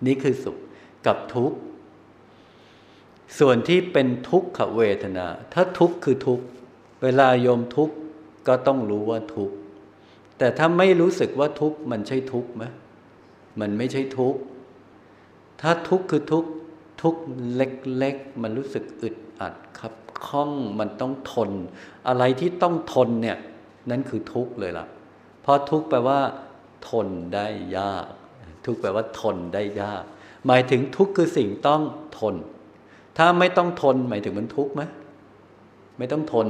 [0.06, 0.58] นี่คือสุข
[1.08, 1.58] กับทุกข์
[3.40, 6.46] ส่วนที่เป็นทุกขเวทนา ถ้าทุกข์คือทุกข์
[7.04, 7.96] เวลาโยมทุกข์
[8.48, 9.56] ก็ต้องรู้ว่าทุกข์
[10.38, 12.64] แต่ถ้าไม่รู้สึกว่าทุกข์มันใช่ทุกข์ไหม
[13.60, 14.40] มันไม่ใช่ทุกข์
[15.62, 16.50] ถ้าทุกข์คือทุกข์
[17.02, 17.22] ทุกข์
[17.56, 19.94] เล็กๆ มันรู้สึกอึดอัดครับ
[20.26, 21.52] ข้องมันต้องทน
[22.08, 23.38] อะไรที่ต้องทนเนี่ย
[23.90, 24.86] นั่นคือทุกข์เลยล่ะ
[25.42, 26.20] เพราะทุกข์แปลว่า
[26.90, 28.06] ทนได้ยาก
[28.68, 30.04] ทุกข์แปลว่าทนได้ยาก
[30.48, 31.82] หมายถึงทุกข์คือสิ่งต้อง
[32.20, 32.36] ทน
[33.18, 34.82] ถ้าไม่ต้องทนหมายถึงมันทุกข์ไหม
[35.98, 36.48] ไม่ต้องทน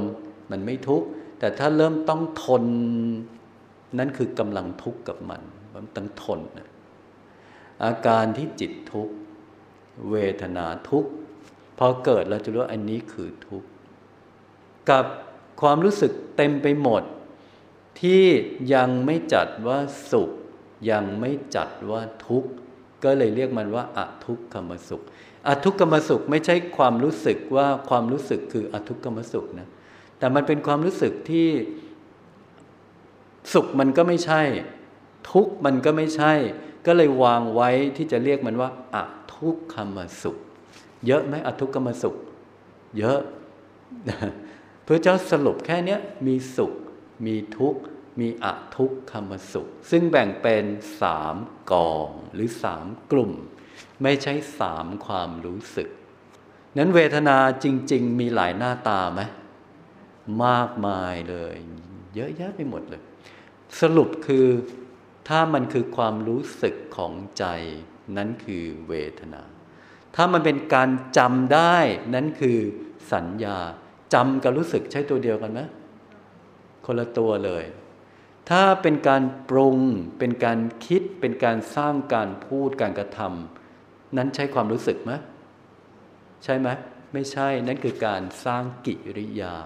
[0.50, 1.06] มันไม่ทุกข์
[1.38, 2.64] แต่ถ้าเริ่มต้องทน
[3.98, 5.42] นั่นคือกำลังทุกข์กับมัน
[5.74, 6.68] มันต้องทนนะ
[7.84, 9.14] อาการที่จิตทุกข์
[10.10, 11.10] เวทนาทุกข์
[11.78, 13.68] พอเกิดเราจะรู้ว่าอันนี้คือทุกข์
[14.90, 15.04] กับ
[15.60, 17.02] ความรู้สึกเต็มไปหมด
[18.00, 18.24] ที่
[18.74, 19.78] ยังไม่จัดว่า
[20.12, 20.30] สุข
[20.90, 22.50] ยังไม่จัดว่าทุกข์
[23.04, 25.02] ก็เลยเรียกมันว่าอทุกขมสุข
[25.46, 29.68] อทุกขมสุขไม่ใช่ความรู้สึกว่าความรู้สึกคืออทุกขมสุขนะ
[30.18, 31.48] แต่มันเป็นความรู้สึกที่
[33.52, 34.42] สุขมันก็ไม่ใช่
[35.30, 36.32] ทุกข์มันก็ไม่ใช่
[36.86, 39.02] ก็เลยวางไว้ที่จะเรียกมันว่าอะ
[39.34, 40.36] ทุกขมสุข
[41.06, 42.14] เยอะไหมอะทุกขมสุข
[42.98, 43.20] เยอะ
[44.86, 46.72] พระเจ้าสรุปแค่นี้มีสุข
[47.26, 47.80] มีทุกข์
[48.18, 50.64] มีอะทุกขมสุข ซึ่งแบ่งเป็น
[51.02, 51.36] สาม
[51.72, 53.32] กองหรือสามกลุ่ม
[54.02, 55.88] ไม่ใช่สามความรู้สึก
[56.78, 59.20] นั้นเวทนาจริง ๆ มีหลายหน้าตาไหม
[60.44, 61.54] มากมายเลย
[62.14, 63.02] เยอะแยะไปหมดเลย
[63.80, 64.46] สรุปคือ
[65.28, 67.44] ถ้ามันคือความรู้สึกของใจ
[68.16, 69.42] นั้นคือเวทนา
[70.14, 71.76] ถ้ามันเป็นการจำได้
[72.14, 72.58] นั้นคือ
[73.12, 73.58] สัญญา
[74.14, 75.60] จำกับรู้สึกใช้ตัวเดียวกันไหม
[76.86, 77.64] คนละตัวเลย
[78.48, 79.78] ถ้าเป็นการปรุง
[80.18, 85.12] เป็นการคิด เป็นการสร้างการพูดการกระทำนั้นใช้ความรู้สึกไหม
[86.44, 86.68] ใช่ไหม
[87.12, 89.56] ไม่ใช่นั่นคือการสร้างกิริยา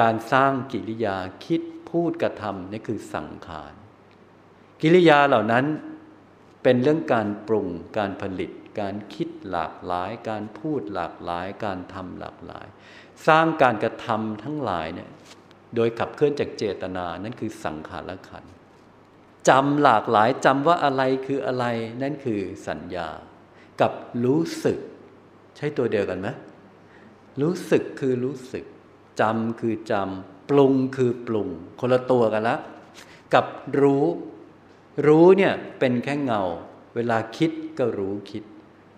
[0.00, 3.72] การสร้างกิริยาคิดพูดกระทำนี่คือสังขาร
[4.82, 5.64] กิริยาเหล่านั้น
[6.62, 12.66] เป็นเรื่องการปรุงการผลิต การคิดหลากหลาย การพูดหลากหลาย การทำหลากหลาย
[13.26, 15.10] สร้างการกระทำทั้งหลายเนี่ย
[15.76, 18.44] โดยขับเคลื่อนจากเจตนา นั่นคือสังขารขัน
[19.48, 21.64] จำหลากหลายจำว่าอะไรคืออะไร
[22.02, 23.08] นั่นคือสัญญา
[23.80, 23.92] กับ
[24.24, 24.78] รู้สึก
[25.56, 26.28] ใช่ตัวเดียวกันไหม
[27.42, 28.64] รู้สึกคือรู้สึก
[29.20, 31.48] จำคือจำปรุงคือปรุง
[31.80, 32.56] คนละตัวกันละ
[33.34, 33.46] กับ
[33.80, 34.04] รู้
[35.06, 36.42] รู้เนี่ยเป็นแค่เงา
[36.94, 38.44] เวลาคิดก็รู้คิด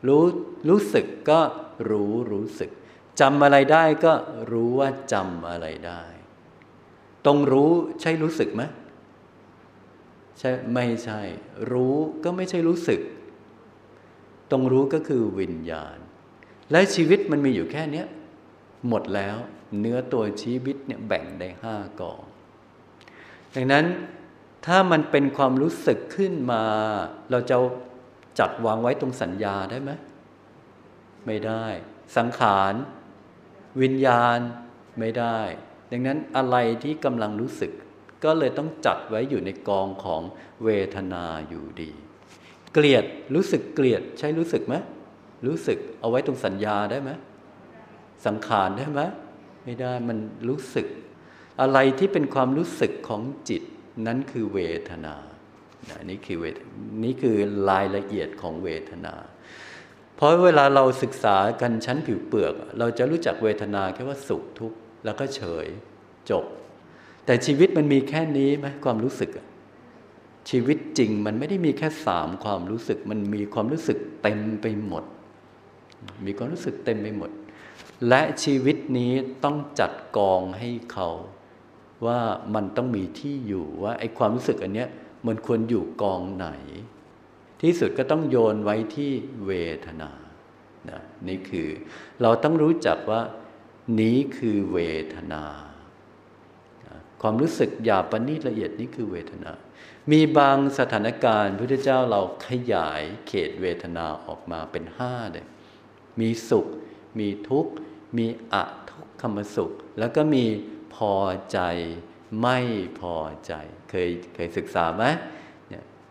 [0.06, 0.22] รู้
[0.68, 1.40] รู้สึกก็
[1.90, 2.70] รู้รู้สึก
[3.20, 4.12] จำอะไรได้ก็
[4.50, 6.02] รู้ว่าจำอะไรได้
[7.28, 8.62] ตรงรู้ใช่รู้สึกไหม
[10.38, 11.20] ใช่ไม่ใช่
[11.72, 13.00] รู้ก็ไม่ใช่รู้สึก
[14.50, 15.96] ตรงรู้ก็คือวิญญาณ
[16.70, 18.04] และชีวิตมันมีอยู่แค่นี้
[18.88, 19.36] หมดแล้ว
[19.78, 22.22] เนื้อตัวชีวิตเนี่ยแบ่งได้ห้ากอง
[23.54, 23.84] ดังนั้น
[24.66, 26.64] ถ้ามันเป็นความรู้สึกขึ้นมา
[27.30, 27.56] เราจะ
[28.38, 29.90] จัดวางไว้ตรงสัญญาได้ไหม
[31.26, 31.64] ไม่ได้
[32.16, 32.74] สังขาร
[33.82, 34.38] วิญญาณ
[34.98, 35.38] ไม่ได้
[35.90, 37.72] ดังนั้นอะไรที่กำลังรู้สึก
[38.24, 40.22] ก็เลยต้องจัดไว้อยู่ในกองของ
[40.64, 41.90] เวทนาอยู่ดี
[42.72, 44.74] เกลียดรู้สึกเกลียดใช่รู้สึกไหม
[45.46, 47.10] รู้สึกเอาไว้ตรงสัญญาได้ไหม
[48.26, 49.00] สังขารได้ไหม
[49.64, 50.86] ไม่ได้มันรู้สึก
[51.60, 53.62] อะไรที่เป็นความรู้สึกของจิต
[54.06, 55.14] นั้นคือเวทนา
[56.04, 56.56] นี่คือเวท
[57.04, 57.36] นี่คือ
[57.70, 59.14] รายละเอียดของเวทนา
[60.16, 65.66] เพราะเวลาเราศึกษากันชั้นผิวเปลือก เราจะรู้จักเวทนาแค่ว่าสุขทุกข์ แล้วก็เฉย
[66.30, 66.44] จบ
[67.26, 69.30] แต่ชีวิตมันมีแค่นี้ไหมความรู้สึก
[70.50, 75.04] ชีวิตจริงมันไม่ได้มีแค่สามความรู้สึก มันมีความรู้สึกเต็มไปหมด
[76.26, 77.30] มีความรู้สึกเต็มไปหมด
[78.08, 79.12] และชีวิตนี้
[79.44, 81.08] ต้องจัดกองให้เขา
[82.06, 82.20] ว่า
[82.54, 84.88] มันต้องมีที่อยู่ว่าไอ้ความรู้สึกอันเนี้ย
[85.26, 86.48] มันควรอยู่กองไหน
[87.62, 89.10] ที่สุดก็ต้องโยนไว้ที่
[89.46, 89.52] เว
[89.86, 90.10] ทนา
[90.90, 91.68] นะนี่คือ
[92.22, 93.20] เราต้องรู้จักว่า
[94.00, 94.78] นี้คือเว
[95.14, 95.44] ทนา
[97.22, 99.52] ความรู้สึกหยาบประณีตละเอียดนี่คือเวทนา
[100.10, 105.46] มีบางสถานการณ์พระพุทธเจ้าเราขยายเขตเวทนาออกมาเป็นห้าเลย
[106.20, 106.66] มีสุข
[107.18, 107.72] มีทุกข์
[108.18, 108.54] มีอ
[108.90, 110.44] ทุกขมสุข แล้วก็มี
[110.96, 111.14] พอ
[111.52, 111.60] ใจ
[112.40, 112.58] ไม่
[113.00, 113.52] พอใจ
[113.90, 115.04] เคยเคยศึกษาไหม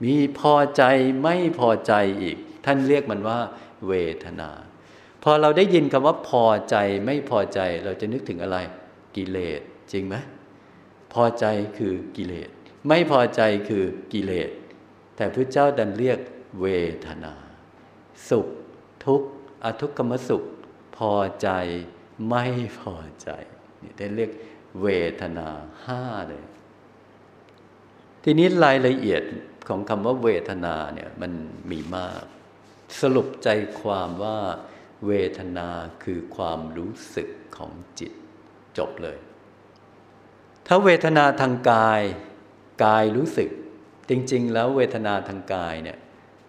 [0.03, 0.83] มีพอใจ
[1.23, 3.39] ไม่พอใจอีก ท่านเรียกมันว่า
[3.87, 4.49] เวทนา
[5.29, 8.57] อเราได้ยินคำว่าพอใจไม่พอใจเราจะนึกถึงอะไร
[9.15, 9.61] กิเลส
[9.91, 10.15] จริงไหม
[11.13, 11.45] พอใจ
[11.77, 12.49] คือกิเลส
[12.87, 14.49] ไม่พอใจคือกิเลส
[15.15, 16.19] แต่พระเจ้าดันเรียก
[16.61, 16.67] เว
[17.05, 17.33] ทนา
[18.29, 18.47] สุข
[19.05, 19.29] ทุกข์
[19.63, 20.43] อทุกขมสุข
[20.97, 21.49] พอใจ
[22.29, 22.45] ไม่
[22.79, 23.29] พอใจ
[23.81, 24.31] นี่ได้เรียก
[24.81, 24.87] เว
[25.21, 25.47] ทนา
[25.85, 26.43] ห้าเลย
[28.23, 29.21] ทีนี้รายละเอียด
[29.67, 31.31] ของคำว่าเวทนาเนี่ยมัน
[31.71, 32.23] มีมาก
[33.01, 33.49] สรุปใจ
[33.81, 34.37] ความว่า
[35.05, 35.69] เวทนา
[36.03, 38.11] คือความรู้สึกของจิต
[38.77, 39.17] จบเลย
[40.67, 42.01] ถ้าเวทนาทางกาย
[42.85, 43.49] กายรู้สึก
[44.09, 45.97] จริง ๆ แล้วเวทนาทางกายเนี่ย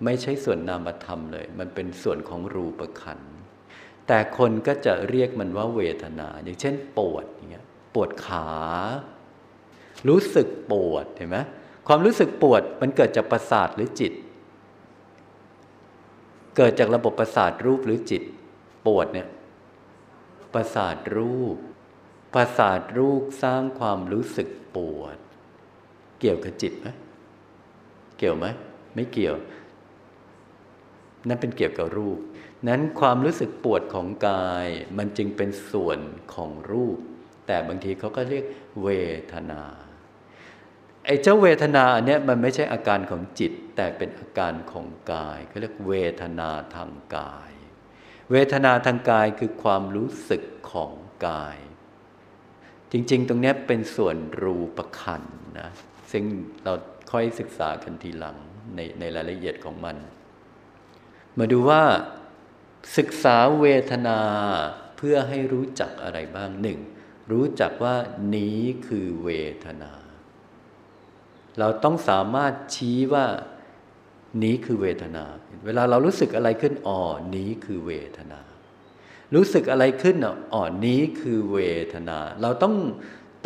[0.05, 3.33] ไม่ใช่ส่วนนามธรรมเลย มันเป็นส่วนของรูปขันธ์
[4.07, 8.49] แต่คนก็จะเรียกมันว่าเวทนา อย่างเช่น ปวดอย่างเงี้ยปวดขา
[10.09, 11.39] รู้สึกปวดเห็นไหม
[11.87, 14.13] ความรู้สึกปวดมันเกิดจากประสาทหรือจิต
[16.57, 18.23] เกิดจากระบบประสาทรูปหรือจิต
[18.89, 19.29] ปวดเนี่ย
[20.55, 21.57] ประสาทรูป
[22.35, 25.17] ประสาทรูปสร้างความรู้สึกปวด
[26.21, 26.89] เกี่ยวกับจิตไหม
[28.19, 28.47] เกี่ยวไหม
[28.95, 29.37] ไม่เกี่ยว
[31.29, 32.19] นั่นเป็นเกี่ยวกับรูป
[32.69, 34.67] นั้นความรู้สึกปวดของกาย
[34.99, 35.99] มันจึงเป็นส่วน
[36.35, 36.99] ของรูป
[37.47, 38.45] แต่บางทีเขาก็เรียก
[38.83, 38.89] เว
[39.33, 39.63] ทนา
[41.07, 47.51] ไอ้เจ้าเวทนาอันเนี้ยมันไม่ใช่อาการของจิต แต่เป็นอาการของกายเขาเรียกเวทนาทางกาย
[48.33, 50.93] เวทนาทางกายคือความรู้สึกของ
[51.27, 51.59] กาย
[52.93, 55.23] จริง ๆ ตรงนี้เป็นส่วนรูปขัน
[55.61, 55.71] นะ
[56.13, 56.25] ซึ่ง
[56.65, 56.73] เรา
[57.13, 58.37] ค่อยศึกษากันทีหลัง
[58.75, 59.97] ในในรายละเอียดของมัน
[61.39, 61.83] มาดูว่า
[62.99, 64.21] ศึกษาเวทนา
[64.97, 66.79] เพื่อให้รู้จักอะไรบ้างหนึ่ง
[67.33, 67.97] รู้จักว่า
[68.35, 69.31] นี้คือเว
[69.65, 69.93] ทนา
[71.59, 73.27] เราต้องสามารถชี้ว่า
[74.45, 75.25] นี้คือเวทนา
[75.65, 77.01] เวลาเรารู้สึกอะไรขึ้นอ๋อ
[77.37, 78.41] นี้คือเวทนา
[79.35, 80.17] รู้สึกอะไรขึ้น
[80.53, 81.59] อ๋อนี้คือเว
[81.95, 82.75] ทนา เราต้อง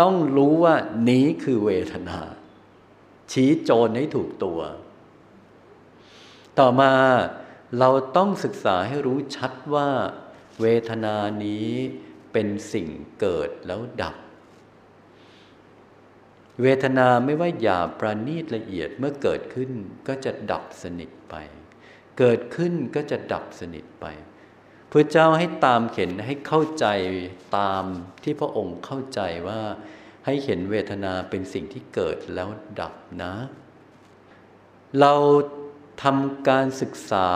[0.00, 0.74] ต้องรู้ว่า
[1.10, 2.18] นี้คือเวทนา
[3.32, 4.60] ชี้โจรให้ถูกตัว
[6.58, 6.92] ต่อมา
[7.78, 9.88] เราต้องศึกษาให้รู้ชัดว่า
[10.60, 11.68] เวทนานี้
[12.32, 12.88] เป็นสิ่ง
[13.20, 14.16] เกิดแล้วดับ
[16.60, 19.70] เวทนาไม่ว่าหยาบประณีตละเอียดเมื่อเกิดขึ้น
[20.08, 21.34] ก็จะดับสนิทไป
[22.18, 24.06] เกิดขึ้นก็จะดับสนิทไป
[24.90, 26.86] พระเจ้าให้ตามเห็นให้เข้าใจ
[27.58, 27.84] ตาม
[28.22, 29.60] ที่พระองค์เข้าใจว่า
[30.26, 32.48] ให้เห็นเวทนาเป็นสิ่งที่เกิดแล้ว
[32.80, 33.34] ดับนะ
[35.00, 35.14] เรา
[36.02, 37.30] ทำการศึกษา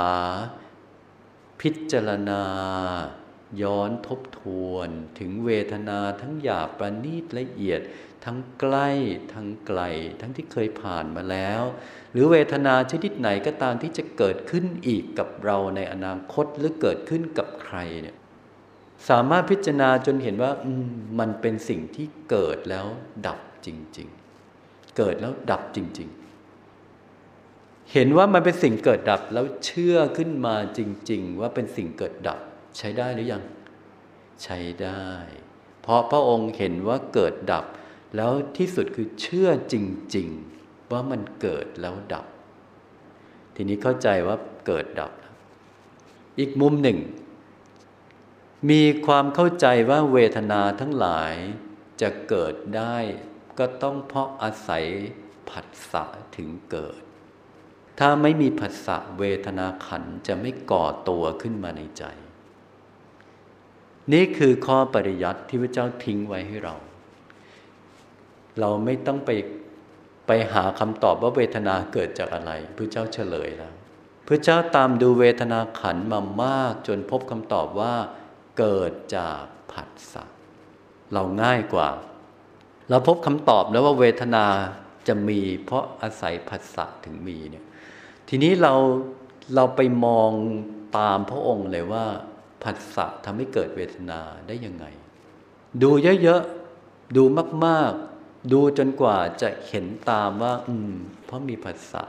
[1.60, 2.42] พิจารณา
[3.62, 7.80] ย้อนทบทวนถึงเวทนาทั้งหยาบประณีตละเอียด
[8.24, 8.90] ทั้งใกล้
[9.32, 9.80] ทั้งไกล
[10.20, 11.62] ทั้งที่เคยผ่านมาแล้ว
[12.12, 18.16] หรือเวทนาชนิดไหนก็ตามที่จะเกิดขึ้นอีกกับเราในอนาคตหรือเกิดขึ้นกับใครเนี่ย
[19.08, 20.52] สามารถพิจารณาจนเห็นว่า
[21.18, 22.86] มันเป็นสิ่งที่เกิดแล้ว
[23.26, 24.08] ดับจริง
[24.52, 26.08] ๆ เกิดแล้วดับจริง
[27.04, 30.80] ๆ เห็นว่ามันเป็นสิ่งเกิดดับแล้วเชื่อขึ้นมาจ
[31.10, 32.40] ริง ๆ ว่าเป็นสิ่งเกิดดับ
[32.76, 33.42] ใช้ได้หรือยัง
[34.42, 35.06] ใช้ได้
[35.82, 37.64] เพราะพระองค์เห็นว่าเกิดดับ
[38.16, 39.74] แล้วที่สุดคือเชื่อจ
[40.16, 40.28] ริง
[40.60, 42.26] ๆ ว่ามันเกิดแล้วดับ
[43.54, 44.36] ทีนี้เข้าใจว่า
[44.66, 45.12] เกิดดับ
[46.38, 46.98] อีกมุมหนึ่ง
[48.70, 51.34] มีความเข้าใจว่าเวทนาทั้งหลาย
[52.00, 52.96] จะเกิดได้
[53.58, 54.84] ก็ต้องเพราะอาศัย
[55.50, 56.04] ผัสสะ
[56.36, 57.00] ถึงเกิด
[57.98, 62.04] ถ้าไม่มีผัสสะเวทนาขันจะไม่ก่อตัวขึ้นมาในใจ
[64.12, 66.74] นี่คือข้อปริยัติที่พระเจ้าทิ้งไว้ให้เรา
[68.60, 69.30] เราไม่ต้องไป
[70.26, 73.72] ไปหาคำตอบว่าเวทนาเกิดจากอะไรพระเจ้าเฉลยแล้ว
[74.28, 77.94] พระเจ้าตามดูเวทนาขันมามากจนพบคำตอบว่า
[78.58, 79.42] เกิดจาก
[79.72, 80.24] ผัสสะ
[81.12, 81.88] เราง่ายกว่า
[82.90, 84.46] เราพบคำตอบแล้วว่าเวทนา
[85.08, 87.64] จะมีเพราะอาศัยผัสสะถึงมีเนี่ย
[88.28, 88.74] ทีนี้เรา
[89.54, 90.30] เราไปมอง
[90.98, 92.06] ตามพระองค์เลยว่า
[92.66, 94.86] ผัสสะทำให้เกิดเวทนาได้ยังไง
[95.82, 95.90] ดู
[96.22, 97.24] เยอะๆ ดู
[97.64, 102.02] มากๆ ดูจนกว่าจะเห็นตามว่า อืม เพราะมีผัสสะ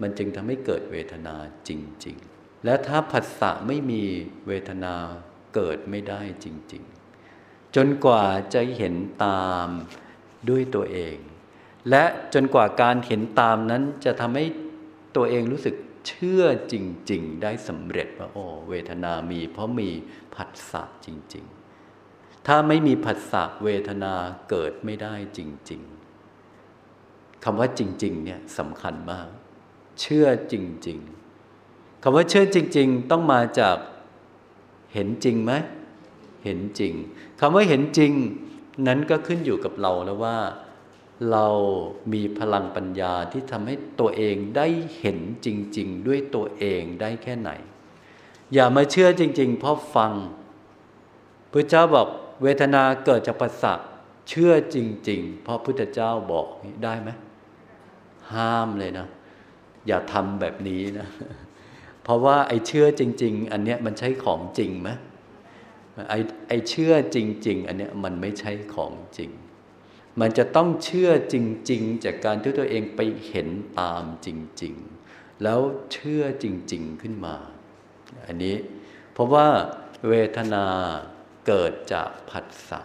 [0.00, 1.34] มันจึงทำให้เกิดเวทนา
[1.68, 1.70] จ
[2.04, 4.02] ริง ๆ และถ้าผัสสะไม่มี
[4.46, 4.94] เวทนา
[5.54, 6.82] เกิดไม่ได้จริง
[7.28, 9.66] ๆ จนกว่าจะเห็นตาม
[10.48, 11.16] ด้วยตัวเอง
[11.90, 14.44] และจนกว่าการเห็นตามนั้นจะทำให้
[15.16, 15.74] ตัวเองรู้สึก
[16.06, 16.42] เชื่อ
[16.72, 16.74] จ
[17.10, 19.90] ริง ๆ ได้สำเร็จว่าโอ้เวทนามีเพราะมี
[20.34, 21.44] ผัสสะจริง
[21.92, 24.14] ๆ ถ้าไม่มีผัสสะเวทนา
[24.50, 25.40] เกิดไม่ได้จ
[25.70, 25.82] ริง
[26.62, 29.28] ๆคำว่าจริง ๆ เนี่ยสำคัญมาก
[30.00, 30.54] เชื่อจ
[30.86, 30.98] ริง
[31.50, 33.76] ๆคำว่าเชื่อจริง ๆ ต้องมาจาก
[34.94, 35.52] เห็นจริงไหม
[36.44, 36.92] เห็นจริง
[37.40, 38.12] คำว่าเห็นจริง
[38.86, 40.36] นั้นก็ขึ้นอยู่กับเราแล้วว่า
[41.30, 41.46] เรา
[42.12, 44.66] มีพลังปัญญาที่ทำให้ตัวเองได้
[44.98, 45.48] เห็นจ
[45.78, 47.50] ริง ๆ ด้วยตัวเองได้แค่ไหน
[48.54, 50.12] อย่ามาเชื่อจริง ๆ เพราะฟัง
[51.52, 52.08] พระเจ้าบอก
[52.42, 53.72] เวทนาเกิดจากปัสสะ
[54.28, 54.76] เชื่อจ
[55.08, 56.46] ริง ๆ เพราะพุทธเจ้าบอก
[56.84, 57.10] ได้ไหม
[58.32, 59.06] ห้ามเลยนะ
[59.86, 61.08] อย่าทำแบบนี้นะ
[62.02, 64.90] เพราะว่าไอ้เชื่อจริง ๆ อันเนี้ยมันใช่ของจริงไหม
[66.10, 69.30] ไอ้ไอ้เชื่อจริง ๆ อันเนี้ยมันไม่ใช่ของจริง
[70.20, 71.34] มันจะต้องเชื่อจ
[71.70, 73.48] ริง ๆ จากการที่ตัวเองไปเห็น
[73.80, 74.28] ตามจ
[74.62, 74.74] ริง
[75.08, 75.60] ๆ แล้ว
[75.92, 77.36] เชื่อจริง ๆ ขึ้นมา
[78.26, 78.56] อันนี้
[79.12, 79.46] เพราะว่า
[80.08, 80.64] เวทนา
[81.46, 82.80] เกิดจากผัสสะ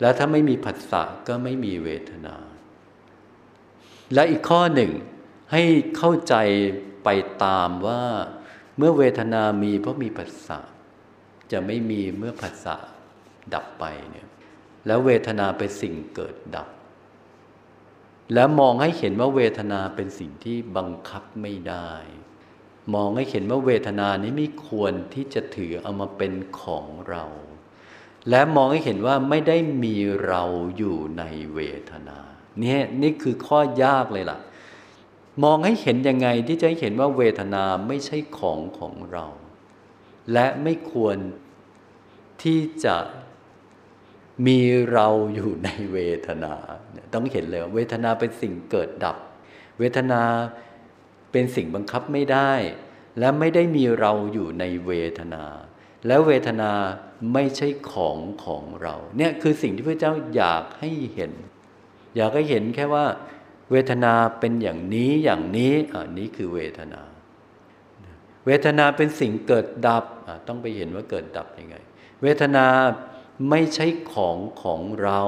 [0.00, 2.36] แล้วถ้าไม่มีผัสสะก็ไม่มีเวทนา
[4.14, 4.92] และอีกข้อหนึ่ง
[5.52, 5.62] ให้
[5.96, 6.34] เข้าใจ
[7.04, 7.08] ไป
[7.44, 8.02] ตามว่า
[8.76, 10.58] เมื่อเวทนามีเพราะมีผัสสะ
[11.52, 12.76] จะไม่มีเมื่อผัสสะ
[13.54, 14.28] ดับไปเนี่ย
[14.86, 16.68] แล้วเวทนาเป็นสิ่งเกิดดับ
[18.34, 21.92] แล้วมองให้เห็นว่าเวทนาเป็นสิ่งที่บังคับไม่ได้
[22.94, 27.24] มองให้เห็นว่าเวทนานี้ไม่ควรที่จะถือเอามาเป็นของเรา
[28.30, 30.42] และมองให้เห็นว่าไม่ได้มีเรา
[30.76, 31.22] อยู่ใน
[31.54, 31.60] เว
[31.90, 32.18] ทนา
[32.60, 34.38] เนี่ยนี่คือข้อยากเลยล่ะ
[35.44, 39.26] มองให้เห็นยังไงที่จะให้เห็นว่าเวทนาไม่ใช่ของของเรา
[40.32, 41.16] และไม่ควร
[42.42, 42.96] ที่จะ
[44.46, 44.58] มี
[44.92, 46.54] เราอยู่ในเวทนา
[47.14, 49.16] ต้องเห็นเลยเวทนาเป็นสิ่งเกิดดับ
[49.78, 50.22] เวทนา
[51.32, 52.52] เป็นสิ่งบังคับไม่ได้
[53.18, 55.44] และไม่ได้มีเราอยู่ในเวทนา
[56.06, 56.70] แล้วเวทนา
[57.32, 61.32] ไม่ใช่ของของเรา เนี่ยคือสิ่งที่พระเจ้าอยากให้เห็น
[62.16, 63.06] อยากให้เห็นแค่ว่า
[63.70, 67.00] เวทนาเป็นอย่างนี้อย่างนี้อันนี้คือเวทนา
[68.46, 70.04] เวทนาเป็นสิ่งเกิดดับ
[70.48, 71.76] ต้องไปเห็นว่าเกิดดับยังไง
[72.22, 72.64] เวทนา
[73.50, 75.22] ไม่ใช่ของของเรา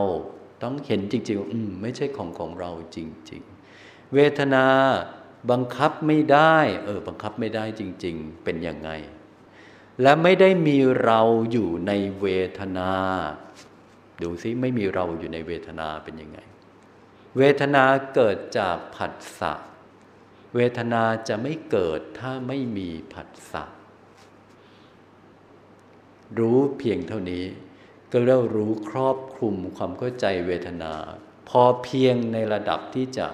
[0.62, 2.98] ต้องเห็นจริงๆ อืมไม่ใช่ของของเราจ
[3.30, 3.42] ริง
[3.76, 4.64] ๆ เวทนา
[5.50, 8.90] บังคับไม่ได้ เออ บังคับไม่ได้จริง ๆ เป็นยังไง
[10.02, 11.20] และไม่ได้มีเรา
[11.52, 12.26] อยู่ในเว
[12.58, 12.92] ทนา
[14.22, 16.38] ดูซิไม่มีเราอยู่ในเวทนาเป็นยังไง
[17.36, 19.52] เวทนาเกิดจากผัสสะ
[20.54, 23.64] เวทนาจะไม่เกิดถ้าไม่มีผัสสะ
[26.38, 27.44] รู้เพียงเท่านี้
[28.12, 30.94] ก็เรียกรู้ครอบคลุมความเข้าใจเวทนา
[31.48, 33.28] พอเพียงในระดับที่จะ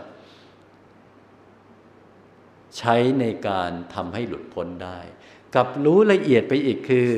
[2.79, 4.99] ใช้ในการทำให้หลุดพ้นได้
[5.55, 7.11] กับรู้ละเอียดไปอีกคือ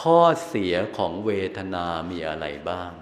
[0.00, 2.92] ข้อเสียของเวทนามีอะไรบ้าง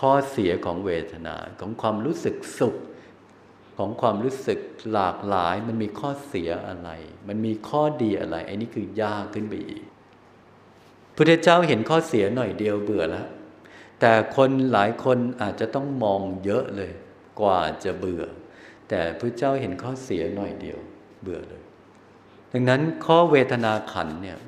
[0.00, 2.76] ข้อเสียของเวทนาของความรู้สึกสุข
[3.78, 4.58] ของความรู้สึก
[4.92, 6.90] หลากหลาย มันมีข้อเสียอะไร
[7.28, 9.84] มันมีข้อดีอะไรไอ้นี่คือยากขึ้นไปอีก
[11.16, 13.26] พุทธเจ้าเห็นข้อเสียหน่อยเดียวเบื่อแล้ว
[14.00, 16.92] แต่คนหลายคนอาจจะต้องมองเยอะเลย
[17.40, 18.24] กว่าจะเบื่อ
[18.88, 20.78] แต่พระเจ้าเห็นข้อเสียหน่อยเดียว
[21.22, 21.62] เบื่อเลย
[22.52, 24.38] ดังนั้นข้อเวทนาขันเนี่ย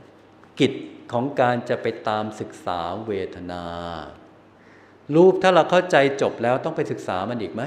[0.60, 0.72] กิจ
[1.12, 3.62] ของการจะไปตามศึกษาเวทนา
[5.14, 7.62] รูปถ้าเราเข้าใจจบแล้วต้องไปศึกษามันอีกไหม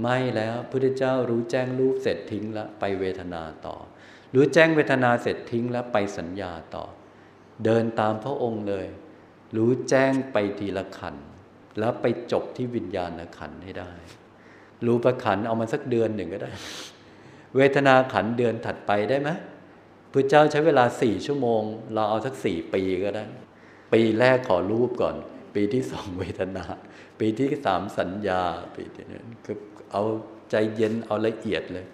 [0.00, 3.76] ไม่แล้วพุทธเจ้ารู้แจ้งรูปเสร็จทิ้งแล้วไปเวทนาต่อ
[4.34, 6.84] รู้แจ้งเวทนาเสร็จทิ้งแล้วไปสัญญาต่อ
[7.64, 8.86] เดินตามพระองค์เลย
[9.56, 11.14] รู้แจ้งไปทีละขัน
[11.78, 13.90] แล้วไปจบที่วิญญาณขันให้ได้
[14.86, 16.52] รู้ประขันเอามาสักเดือนหนึ่งก็ได้
[17.56, 19.30] เวทนาขันเดือนถัดไปได้ไหม
[20.12, 21.62] พระเจ้าใช้เวลาสี่ชั่วโมง
[21.94, 23.24] เราเอาสักสี่ปีก็ได้
[23.92, 25.16] ปีแรกขอรูปก่อน
[25.54, 26.64] ปีที่สองเวทนา
[27.20, 28.42] ปีที่สามสัญญา
[28.76, 29.56] ปีที่นี้คือ
[29.92, 30.02] เอา
[30.50, 31.86] ใจเย็นเอาละเอียดเลย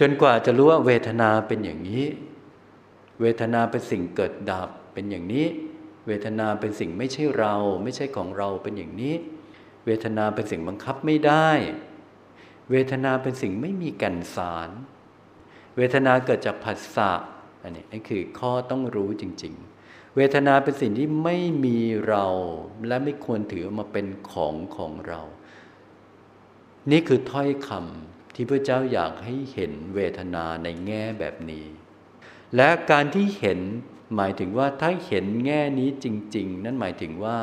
[0.00, 2.04] จนกว่าจะรู้ว่าเวทนาเป็นอย่างนี้
[3.20, 5.46] เวทนาเป็นสิ่งเกิดดับเป็นอย่างนี้
[6.06, 9.14] เวทนาเป็นสิ่งไม่ใช่เรา ไม่ใช่ของเราเป็นอย่างนี้
[9.86, 11.50] เวทนาเป็นสิ่งบังคับไม่ได้
[12.70, 14.70] เวทนาเป็นสิ่งไม่มีกันสาร
[15.76, 17.12] เวทนาเกิดจากผัสสะ
[17.62, 19.54] อันนี้นี่คือข้อต้องรู้จริง
[19.84, 22.26] ๆ เวทนาเป็นสิ่งที่ไม่มีเรา
[22.86, 25.20] และไม่ควรถือมาเป็นของของเรา
[26.90, 31.66] นี่คือถ้อยคำที่พระเจ้าอยากให้เห็นเวทนาในแง่แบบนี้
[32.56, 33.60] และการที่เห็น
[34.16, 37.38] หมายถึงว่าถ้าเห็นแง่นี้จริง ๆ นั่นหมายถึงว่า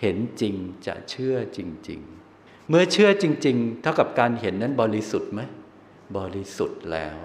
[0.00, 0.54] เห็นจริง
[0.86, 1.58] จะเชื่อจ
[1.88, 2.00] ริง
[2.34, 5.40] ๆ เมื่อเชื่อจริง ๆ เท่ากับการเห็นนั้นบริสุทธิ์ไหม
[6.18, 7.16] บริสุทธิ์แล้ว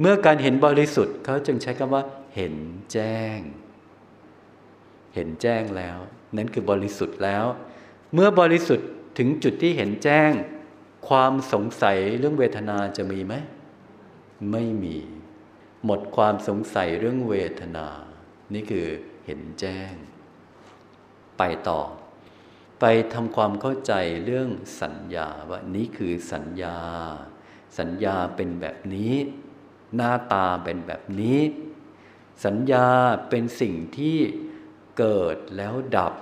[0.00, 2.02] เมื่อการเห็นบริสุทธิ์เขาจึงใช้คำว่า
[2.34, 2.54] เห็น
[2.92, 3.38] แจ้ง
[5.14, 5.98] เห็นแจ้งแล้ว
[6.36, 7.44] นั่นคือบริสุทธิ์แล้ว
[8.14, 8.88] เมื่อบริสุทธิ์
[9.18, 10.30] ถึงจุดที่เห็นแจ้ง
[11.08, 13.34] ความสงสัยเรื่องเวทนาจะมีไหม
[14.52, 14.96] ไม่มี
[15.86, 17.88] หมดความสงสัยเรื่องเวทนา
[18.54, 18.86] นี่คือ
[19.26, 19.92] เห็นแจ้ง
[21.38, 21.80] ไปต่อ
[22.80, 23.92] ไปทำความเข้าใจ
[24.24, 24.48] เรื่อง
[24.82, 26.78] สัญญาว่านี้คือสัญญา
[27.78, 29.14] สัญญาเป็นแบบนี้
[29.94, 31.40] หน้าตาเป็นแบบนี้
[32.44, 32.86] สัญญา
[33.28, 34.18] เป็นสิ่งที่
[34.98, 36.14] เกิดแล้วดับ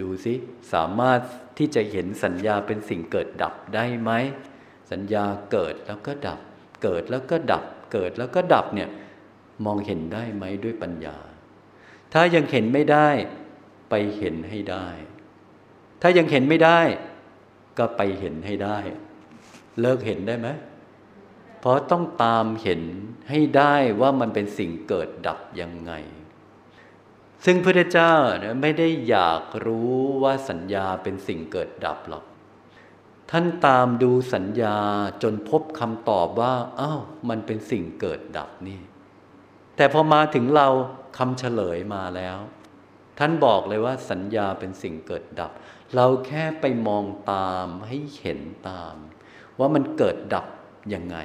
[0.00, 0.34] ดูสิ
[0.72, 1.20] สามารถ
[1.58, 4.10] ที่จะเห็นสัญญาเป็นสิ่งเกิดดับได้ไหม
[4.90, 6.40] สัญญาเกิดแล้วก็ดับ
[6.82, 8.88] เกิดแล้วก็ดับ เกิดแล้วก็ดับเนี่ย
[9.64, 11.16] มองเห็นได้ไหมด้วยปัญญา
[12.12, 13.08] ถ้ายังเห็นไม่ได้
[13.90, 14.86] ไปเห็นให้ได้
[16.02, 16.80] ถ้ายังเห็นไม่ได้
[17.78, 18.78] ก็ไปเห็นให้ได้
[19.80, 20.48] เลิกเห็นได้ไหม
[21.60, 22.82] เพราะต้องตามเห็น
[23.30, 25.92] ให้ได้ว่ามันเป็นสิ่งเกิดดับยังไง
[27.44, 28.14] ซึ่งพระเจ้า
[28.62, 32.24] ไม่ได้อยากรู้ว่าสัญญาเป็นสิ่งเกิดดับหรอก
[33.30, 34.76] ท่านตามดูสัญญา
[35.22, 38.80] จนพบคำตอบว่าอ้าวมันเป็นสิ่งเกิดดับนี่
[39.76, 40.68] แต่พอมาถึงเรา
[41.18, 42.38] คำเฉลยมาแล้ว
[43.18, 45.50] ท่านบอกเลยว่าสัญญาเป็นสิ่งเกิดดับ
[45.94, 48.94] เราแค่ไปมองตามให้เห็นตาม
[49.58, 50.46] ว่ามันเกิดดับ
[50.94, 51.18] ยังไง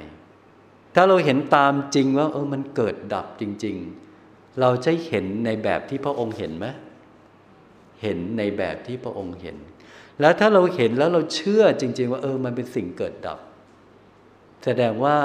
[0.96, 3.76] ถ้าเราเห็นตามจริงว่า เออมันเกิดดับจริง
[4.18, 6.68] ๆ เราจะเห็นในแบบที่พระองค์เห็นไหม
[8.02, 9.58] เห็นในแบบที่พระองค์เห็น
[10.22, 13.40] แล้วถ้าเราเห็นแล้วเราเชื่อจริง ๆ ว่าเออมันเป็นสิ่งเกิดดับ
[14.66, 15.18] แสดงว่า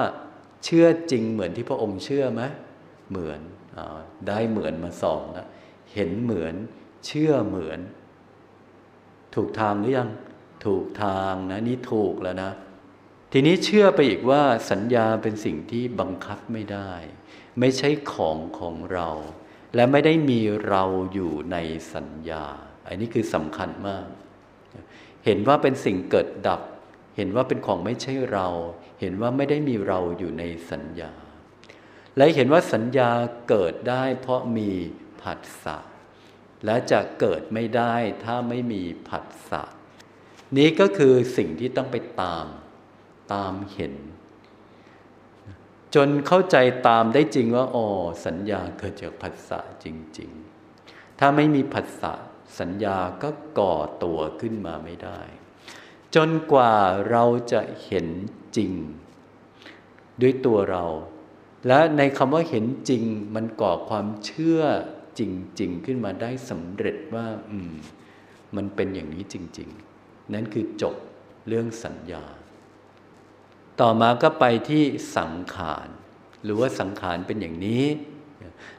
[0.65, 2.43] เชื่อจริงเหมือนที่พระองค์เชื่อไหม
[3.11, 3.41] เหมือน
[3.77, 3.79] อ
[4.29, 5.47] ได้เหมือนมาสองนะ
[5.95, 6.55] เห็นเหมือน
[7.07, 7.81] เชื่อเหมือน
[9.35, 10.11] ถูกทางหรือยัง
[10.67, 12.51] ถูกทางนะนี่ถูกแล้วนะ
[13.33, 16.91] ทีนี้เชื่อไปอีกว่าสัญญาเป็นสิ่งที่บังคับไม่ได้
[17.61, 19.09] ไม่ใช่ของของเรา
[19.75, 21.57] และไม่ได้มีเราอยู่ใน
[21.95, 22.45] สัญญา
[22.87, 24.07] อันนี้คือสำคัญมาก
[25.29, 26.61] เห็นว่าเป็นสิ่งเกิดดับ
[27.17, 28.49] เห็นว่าเป็นของไม่ใช่เรา
[29.01, 31.13] เห็นว่าไม่ได้มีเราอยู่ในสัญญา
[32.17, 33.11] และเห็นว่าสัญญา
[33.49, 34.71] เกิดได้เพราะมี
[35.23, 35.77] ผัสสะ
[36.65, 39.63] และจะเกิดไม่ได้ถ้าไม่มีผัสสะ
[40.57, 42.47] นี้ก็คือสิ่งที่ต้องไปตาม
[43.33, 43.95] ตามเห็น
[45.95, 46.57] จนเข้าใจ
[46.89, 47.87] ตามได้จริงว่าอ๋อ
[48.27, 49.87] สัญญาเกิดจากผัสสะจ
[50.19, 50.31] ริง
[50.75, 52.13] ๆ ถ้าไม่มีผัสสะ
[52.61, 55.21] สัญญาก็ก่อตัวขึ้นมาไม่ได้
[56.15, 56.75] จนกว่า
[57.11, 58.09] เราจะเห็น
[58.57, 58.73] จริง
[60.21, 60.85] ด้วยตัวเรา
[61.67, 63.05] และในคำว่าเห็นจริง
[63.35, 64.63] มันก่อความเชื่อ
[65.19, 65.21] จ
[65.61, 67.73] ริง ๆ ขึ้นมาได้สำเร็จว่า อืม
[68.57, 69.69] มันเป็นอย่างนี้จริง
[70.01, 70.95] ๆ นั่นคือจบ
[71.49, 72.25] เรื่องสัญญา
[73.81, 74.83] ต่อมาก็ไปที่
[75.17, 75.89] สังขาร
[76.45, 77.85] หรือว่าสังขารเป็นอย่างนี้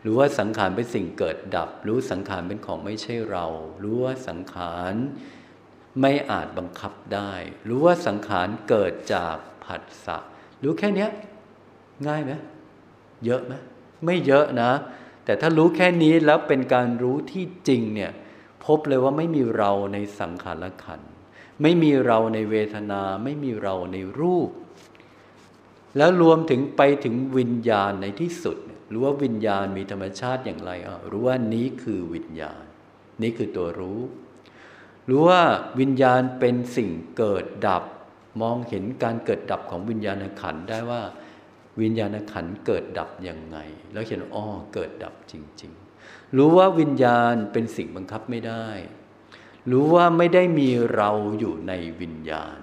[0.06, 3.46] รือว่าสังขารเป็นสิ่งเกิดดับ รู้สังขารเป็นของไม่ใช่เรา
[3.84, 4.94] รู้ว่าสังขาร
[6.02, 7.32] ไม่อาจบังคับได้
[7.70, 10.18] รู้ว่าสังขารเกิดจากผัสสะ
[10.64, 11.08] รู้แค่นี้
[12.08, 12.32] ง่ายไหม
[13.26, 13.54] เยอะไหม
[14.06, 14.72] ไม่เยอะนะ
[15.26, 18.12] แต่ถ้ารู้แค่นี้แล้วเป็นการรู้ที่จริงเนี่ย
[18.66, 21.02] พบเลยว่าไม่มีเราในสังขารขัน
[21.62, 24.50] ไม่มีเราในเวทนา ไม่มีเราในรูป
[25.98, 28.58] แล้วรวมถึงไปถึงวิญญาณในที่สุด
[28.92, 32.64] รู้ว่าวิญญาณมีธรรมชาติอย่างไรอะรู้ว่านี้คือวิญญาณ
[33.22, 34.00] นี่คือตัวรู้
[35.10, 35.42] รู้ว่า
[35.80, 37.84] วิญญาณเป็นสิ่งเกิดดับ
[38.42, 41.02] มองเห็นการเกิดดับของวิญญาณขันได้ว่า
[41.82, 43.58] วิญญาณขันเกิดดับยังไง
[43.94, 45.72] แล้วเห็นอ๋อเกิดดับจริง
[46.04, 48.68] ๆ รู้ว่าวิญญาณเป็นสิ่งบังคับไม่ได้
[49.72, 52.58] รู้ว่าไม่ได้มีเราอยู่ในวิญญาณ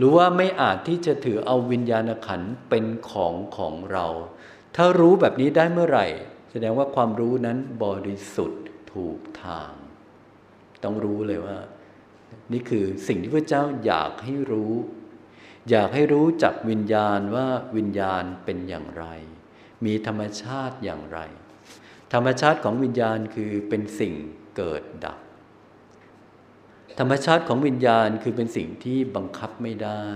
[0.00, 4.06] รู้ว่าไม่อาจที่จะถือเอาวิญญาณขันเป็นของของเรา
[4.76, 6.06] ถ้ารู้แบบนี้ได้เมื่อไหร่
[6.50, 9.72] แสดงว่าความรู้นั้นบริสุทธิ์ถูกทาง
[10.84, 11.58] ต้องรู้เลยว่า
[12.52, 14.74] นี่คือสิ่งที่พระเจ้าอยากให้รู้
[15.70, 17.46] อยากให้รู้จักวิญญาณว่า
[17.76, 19.06] วิญญาณเป็นอย่างไร
[19.84, 21.18] มีธรรมชาติอย่างไร
[22.12, 24.14] ธรรมชาติของวิญญาณคือเป็นสิ่ง
[24.56, 25.18] เกิดดับ
[26.98, 30.06] ธรรมชาติของวิญญาณคือเป็นสิ่งที่บังคับไม่ได้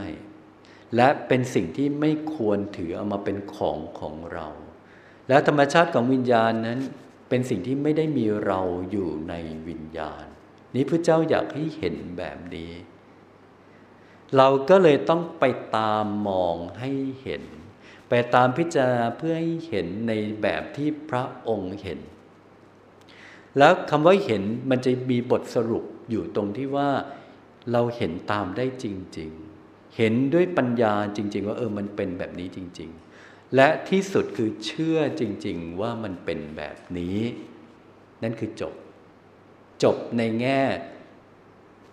[0.97, 4.49] และเป็นสิ่งที่ไม่ควรถือเอามาเป็นของของเรา
[5.29, 6.79] และธรรมชาติของวิญญาณนั้น
[7.29, 9.35] เป็นสิ่งที่ไม่ได้มีเราอยู่ใน
[9.69, 10.25] วิญญาณ
[10.75, 12.73] นี้พระเจ้าอยากให้เห็นแบบนี้
[14.37, 15.45] เราก็เลยต้องไป
[15.77, 16.91] ตามมองให้
[17.23, 17.43] เห็น
[18.09, 20.13] ไปตามพิจารณาเพื่อให้เห็นใน
[20.43, 22.01] แบบที่พระองค์เห็น
[23.59, 26.91] แล้วคำว่าเห็นมันจะมีบทสรุปอยู่ตรงที่ว่า
[27.73, 28.87] เราเห็นตามได้จ
[29.19, 29.52] ริง ๆ
[29.97, 32.91] เห็นด้วยปัญญาจริง ๆ ว่าเออมันเป็นแบบนี้จริง
[33.23, 37.21] ๆ และที่สุดคือเชื่อจริง ๆ ว่ามันเป็นแบบนี้
[38.23, 38.75] นั่นคือจบ
[39.83, 40.63] จบในแง่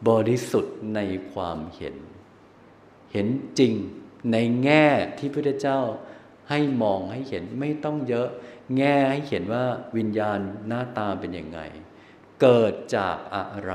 [0.09, 0.99] บริสุทธิ์ใน
[1.31, 1.95] ความเห็น
[3.13, 3.27] เห็น
[3.59, 3.73] จริง
[4.31, 4.85] ในแง่
[5.17, 5.79] ที่พระเจ้า
[6.49, 8.29] ให้มองให้เห็นไม่ต้องเยอะ
[8.77, 9.65] แง่ให้เห็นว่า
[9.97, 11.59] วิญญาณหน้าตาเป็นยังไง
[12.41, 13.73] เกิดจากอะไร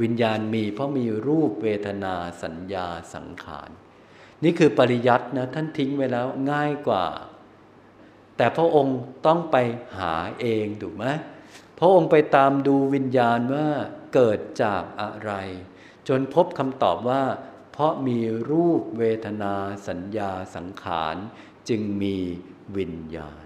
[0.00, 3.70] วิญญาณมีเพราะมีรูปเวทนาสัญญาสังขาร
[4.44, 7.06] นี่คือปริยัตินะท่านทิ้งไว้แล้วง่ายกว่า
[8.36, 9.56] แต่พระองค์ต้องไป
[9.98, 11.04] หาเองถูกไหม
[11.78, 13.68] พระองค์ไปตามดูวิญญาณว่า
[14.14, 15.32] เกิดจากอะไร
[16.08, 17.22] จนพบคำตอบว่า
[17.72, 18.18] เพราะมี
[18.50, 19.54] รูปเวทนา
[19.88, 21.16] สัญญาสังขาร
[21.68, 22.16] จึงมี
[22.76, 23.44] วิญญาณ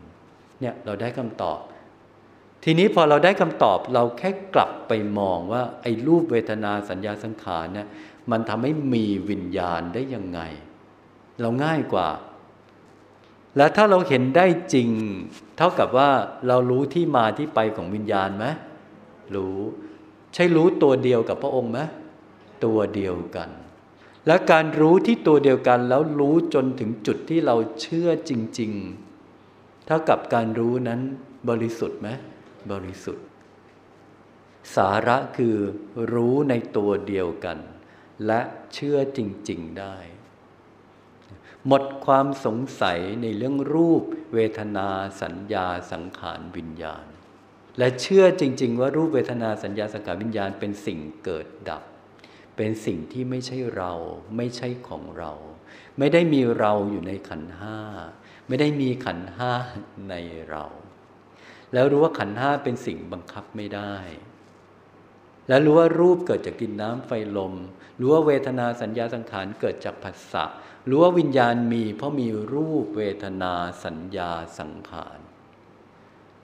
[0.60, 1.60] เนี่ยเราได้คำตอบ
[2.64, 7.88] ทีนี้พอเราได้คำตอบเราแค่กลับไปมองว่า ไอ้รูปเวทนาสัญญาสังขารเนี่ย
[8.30, 10.40] มันทำให้มีวิญญาณได้ยังไง
[11.40, 12.08] เราง่ายกว่า
[13.56, 14.88] และถ้าเราเห็นได้จริง
[15.56, 16.10] เท่ากับว่า
[16.48, 18.46] เรารู้ที่มาที่ไปของวิญญาณไหม
[19.34, 19.58] รู้
[20.34, 21.80] ใช่รู้ตัวเดียวกับพระองค์ไหม
[22.64, 23.48] ตัวเดียวกัน
[24.26, 28.72] และการรู้ที่ตัวเดียวกันแล้วรู้จนถึงจุดที่เราเชื่อจริง
[29.28, 31.00] ๆ เท่ากับการรู้นั้น
[31.48, 32.08] บริสุทธิ์ไหม
[32.70, 33.26] บริสุทธิ์
[34.76, 35.56] สาระคือ
[36.12, 37.58] รู้ในตัวเดียวกัน
[38.26, 38.40] และ
[38.74, 39.18] เชื่อจ
[39.50, 39.96] ริง ๆได้
[41.66, 44.02] หมดความสงสัยในเรื่องรูป
[44.34, 44.88] เวทนา
[45.22, 47.06] สัญญาสังขารวิญญาณ
[47.78, 51.82] และเชื่อจริง ๆ ว่ารูปเวทนาสัญญาสังขารวิญญาณเป็นสิ่งเกิดดับ
[52.56, 53.92] เป็นสิ่งที่ไม่ใช่เรา
[54.36, 55.32] ไม่ใช่ของเรา
[55.98, 57.78] ไม่ได้มีเราอยู่ในขันห้า
[58.48, 59.52] ไม่ได้มีขันห้า
[60.10, 60.14] ใน
[60.50, 60.64] เรา
[61.72, 63.94] แล้วรู้ว่าขันห้าเป็นสิ่งบังคับไม่ได้
[65.48, 67.54] แล้วรู้ว่ารูปเกิดจากดินน้ำไฟลม
[68.00, 70.44] รู้ว่าเวทนาสัญญาสังขารเกิดจากผัสสะ
[70.88, 73.54] รู้ว่าวิญญาณมีเพราะมีรูปเวทนา
[73.84, 75.18] สัญญาสังขาร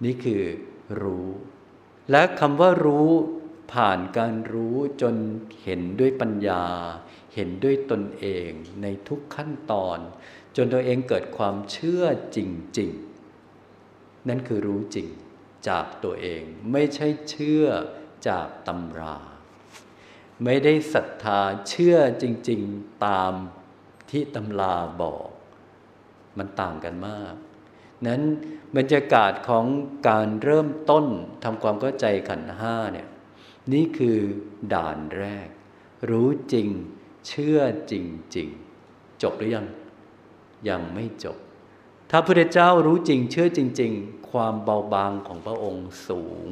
[0.05, 0.43] นี่คือ
[1.01, 1.29] รู้
[2.11, 3.11] และคำว่ารู้
[3.73, 5.15] ผ่านการรู้จน
[5.63, 6.65] เห็นด้วยปัญญา
[7.35, 8.51] เห็นด้วยตนเอง
[8.83, 9.99] ในทุกขั้นตอน
[10.57, 12.05] จนตัวเองเกิดความเชื่อ
[12.37, 12.39] จ
[12.79, 13.06] ริง ๆ
[14.29, 15.09] นั่นคือรู้จริง
[15.69, 17.67] จากตัวเอง ไม่ใช่เชื่อ
[18.29, 19.17] จากตำรา
[20.45, 23.33] ไม่ได้ศรัทธาเชื่อจริง ๆตาม
[24.11, 25.29] ที่ตำราบอก
[26.39, 27.35] มันต่างกันมาก
[28.07, 28.23] นั้น
[28.77, 29.67] บรรยากาศของ
[30.09, 31.07] การเริ่มต้น
[31.45, 33.09] ทำความเข้าใจขันห้าเนี่ย
[33.73, 34.19] นี่คือ
[34.75, 35.49] ด่านแรก
[36.11, 36.69] รู้จริง
[37.27, 37.61] เชื่อ
[37.91, 37.95] จ
[38.37, 38.49] ริง
[38.85, 39.67] ๆ จบหรือยัง
[40.69, 41.37] ยังไม่จบ
[42.11, 46.47] ถ้าพระเจ้ารู้จริงเชื่อจริง ๆ ความเบาบางของพระองค์สูง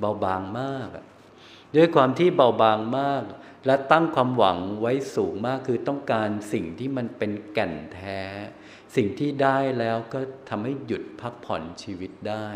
[0.00, 0.88] เบาบางมาก
[1.76, 3.24] ด้วยความที่เบาบางมาก
[3.66, 8.22] และตั้งความหวังไว้สูงมากคือต้องการสิ่งที่มันเป็นแก่นแท้
[8.96, 12.48] สิ่งที่ได้แล้วก็ทำให้หยุดพักผ่อนชีวิตได้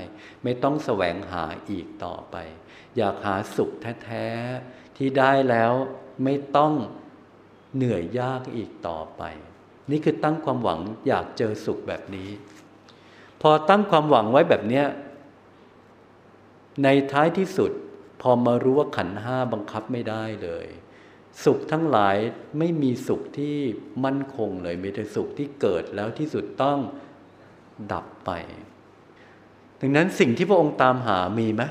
[0.43, 2.36] ไม่ต้องแสวงหาอีกต่อไป
[2.97, 3.70] อยากหาสุข
[4.05, 5.72] แท้ๆที่ได้แล้ว
[6.24, 6.72] ไม่ต้อง
[7.74, 9.22] เหนื่อยยากอีกต่อไป
[9.91, 12.30] นี่คือตั้งความหวังอยากเจอสุขแบบนี้
[13.41, 14.86] พอตั้งความหวังไว้แบบเนี้ย
[16.84, 17.72] ในท้ายที่สุด
[18.20, 20.66] พอมารู้ว่าขันห้าบังคับไม่ได้เลย
[21.45, 22.16] สุขทั้งหลาย
[22.59, 23.57] ไม่มีสุขที่
[24.05, 26.78] มั่นคงเลย มีแต่สุขที่เกิดแล้วที่สุดต้อง
[27.93, 28.30] ดับไป
[29.80, 31.62] ดังนั้นสิ่งที่พระองค์ตามหามีไหม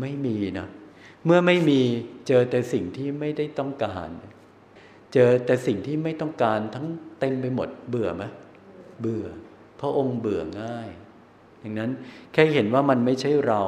[0.00, 0.68] ไม่มีนะ
[1.24, 1.80] เมื่อไม่มี
[2.28, 4.08] เจอแต่สิ่งที่ไม่ได้ต้องการ
[5.14, 6.86] เจอแต่สิ่งที่ไม่ต้องการทั้ง
[7.20, 8.24] เต็มไปหมด เบื่อไหม
[9.00, 9.26] เบื่อ
[9.80, 10.88] พระองค์เบื่อง่าย
[11.62, 11.90] ดังนั้น
[12.32, 13.62] แค่เห็นว่ามันไม่ใช่เรา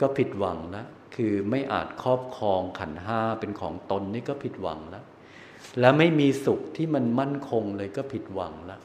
[0.00, 5.04] ก็ผิดหวังแล้วคือไม่อาจครอบครองขันห้าเป็นของตนนี่ก็ผิดหวังแล้ว
[5.80, 8.80] แล้วไม่มีสุขที่มันมั่นคงเลยก็ผิดหวังแล้ว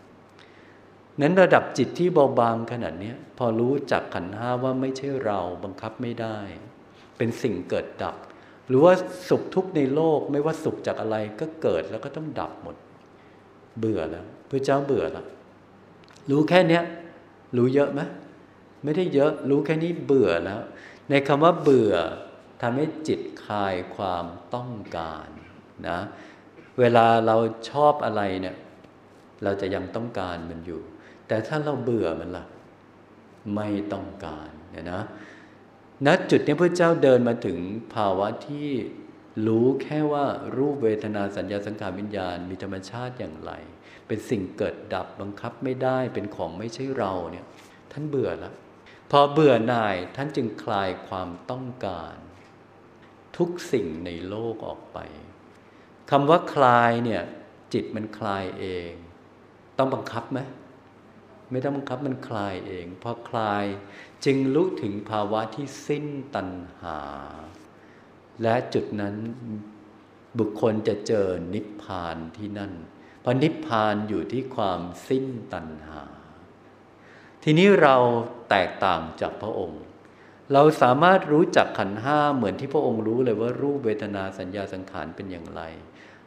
[1.22, 6.38] นั้นระดับจิตที่เบาบางขนาดนี้พอรู้จักขันห้าว่าไม่ใช่เราบังคับไม่ได้
[7.18, 8.16] เป็นสิ่งเกิดดับ
[8.68, 8.94] หรือว่า
[9.30, 12.76] สุขทุกข์ในโลกไม่ว่าสุขจากอะไรก็เกิดแล้วก็ต้องดับหมด
[13.80, 15.26] เบื่อแล้วพระเจ้าเบื่อแล้ว
[16.30, 16.84] รู้แค่เนี้ย
[17.58, 18.02] รู้เยอะไหม
[18.84, 20.60] ไม่ได้เยอะรู้แค่นี้เบื่อแล้ว
[21.10, 21.94] ในคำว่าเบื่อ
[22.62, 24.26] ทำให้จิตคลายความ
[24.56, 25.28] ต้องการ
[25.88, 26.00] นะ
[26.80, 27.36] เวลาเรา
[27.70, 28.56] ชอบอะไรเนี่ย
[29.44, 30.82] เราจะยังต้องการมันอยู่
[31.28, 32.46] แต่ถ้าเราเบื่อมันล่ะ
[33.56, 35.02] ไม่ต้องการเนี่ยนะ
[36.06, 37.58] ณจุดนี้พระเจ้าเดินมาถึง
[37.94, 38.68] ภาวะที่
[39.46, 40.26] รู้แค่ว่า
[40.58, 43.52] รูปเวทนาสัญญาสังขารวิญญาณมีธรรมชาติอย่างไร
[44.08, 47.46] เป็นสิ่งเกิดดับบังคับไม่ได้เป็นของไม่ใช่เราเนี่ย
[47.92, 48.54] ท่านเบื่อแล้ว
[49.12, 52.16] พอเบื่อหน่ายท่านจึงคลายความต้องการ
[53.38, 54.98] ทุกสิ่งในโลกออกไป
[56.12, 57.22] คำว่าคลายเนี่ย
[57.74, 58.92] จิตมันคลายเอง
[59.78, 60.40] ต้องบังคับไหม
[61.52, 63.66] ไม่ต้องบังคับมันคลายเอง พอคลาย
[64.26, 66.50] จึงรู้ถึงภาวะที่สิ้นตัณ
[66.82, 67.00] หา
[68.42, 69.16] และจุดนั้น
[70.40, 72.74] บุคคลจะเจอนิพพานที่นั่น
[73.22, 76.02] เพราะนิพพานอยู่ที่ความสิ้นตัณหา
[77.44, 77.96] ทีนี้เรา
[78.50, 79.82] แตกต่างจากพระองค์
[80.54, 85.62] เราสามารถรู้จักขันห้าเหมือนที่พระองค์รู้เลยว่ารูปเวทนาสัญญาสังขารเป็นอย่างไร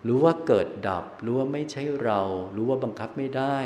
[0.07, 2.21] รู้ว่าเกิดดับ รู้ว่าไม่ใช่เรา
[2.57, 3.59] รู้ว่าบังคับไม่ได้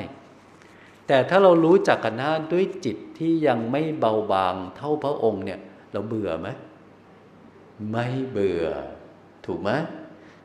[1.06, 5.60] แต่ถ้าเรารู้จักกันห้าด้วยจิตที่ยังไม่เบาบางเท่าพระองค์เนี่ย
[5.92, 6.48] เราเบื่อไหม
[7.90, 8.66] ไม่เบื่อ
[9.46, 9.70] ถูกไหม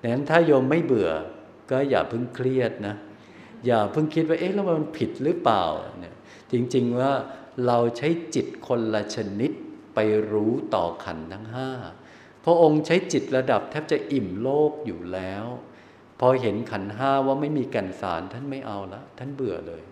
[0.02, 1.10] ดังนั้นถ้าโยมไม่เบื่อ
[1.72, 2.96] ก็อย่าเพิ่งเครียดนะ
[3.66, 5.64] อย่าเพิ่งคิดว่าเอ๊ะแล้วมันผิดหรือเปล่า
[6.00, 6.16] เนี่ย
[6.52, 7.12] จริงๆว่า
[7.68, 9.52] เราใช้จิตคนละชนิด
[9.96, 10.00] ไป
[10.32, 11.70] รู้ต่อขันทั้งห้า
[12.44, 15.46] พระองค์ใช้จิตระดับแทบจะอิ่มโลกอยู่แล้ว
[16.20, 19.84] พอเห็นขันห้าว่าไม่มีกันสารท่านไม่เอาละท่านเบื่อเลย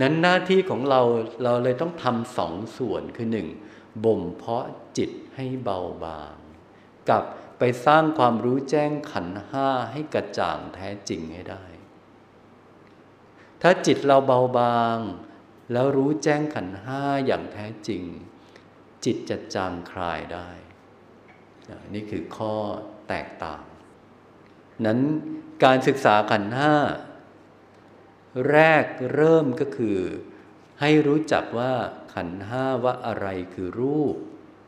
[0.00, 1.00] นั้นหน้าที่ของเรา
[1.44, 3.48] เราเลยต้องทำสองส่วนคือหนึ่ง
[4.04, 4.66] บ่มเพาะ
[4.98, 6.34] จิตให้เบาบาง
[7.10, 7.24] กับ
[7.58, 11.64] ไปสร้างความรู้แจ้งขันห้าให้กระจ่างแท้จริงให้ได้
[13.62, 14.98] ถ้าจิตเราเบาบาง
[15.72, 18.02] แล้วรู้แจ้งขันห้าอย่างแท้จริง
[19.04, 20.48] จิตจะจางคลายได้
[21.94, 22.54] นี่คือข้อ
[23.08, 23.62] แตกต่าง
[24.86, 25.00] นั้น
[25.64, 26.74] การศึกษาขันห้า
[28.50, 28.84] แรก
[29.14, 29.98] เริ่มก็คือ
[30.80, 31.74] ให้รู้จักว่า
[32.14, 34.16] ขันห้าว่าอะไรคือรูป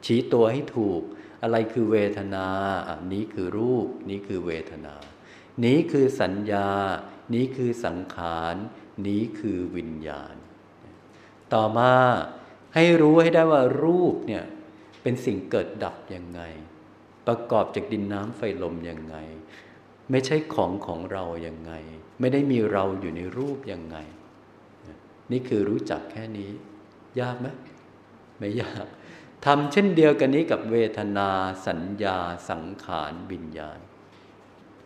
[0.04, 1.02] ชี้ตัวให้ถูก
[1.44, 2.46] อะไรคือเวทนา
[2.88, 4.94] อันนี้คือรูป นี้คือเวทนา
[5.64, 6.68] นี้คือสัญญา
[7.34, 8.56] นี้คือสังขาร
[9.06, 10.34] นี้คือวิญญาณ
[11.52, 11.92] ต่อมา
[12.74, 14.44] ให้รู้ให้ได้ว่ารูปเนี่ย
[15.02, 16.42] เป็นสิ่งเกิดดับยังไง
[17.26, 19.16] ประกอบจากดินน้ำไฟลมยังไง
[20.10, 21.72] ไม่ใช่ของของเรายังไง
[22.20, 23.96] ไม่ได้มีเราอยู่ในรูปยังไง
[25.32, 26.50] นี่คือรู้จักแค่นี้
[27.20, 27.48] ยากไหม
[28.38, 28.86] ไม่ยาก
[29.44, 31.30] ทำเช่นเดียวกันนี้กับเวทนา
[31.66, 32.18] สัญญา
[32.50, 33.78] สังขารวิญญาณ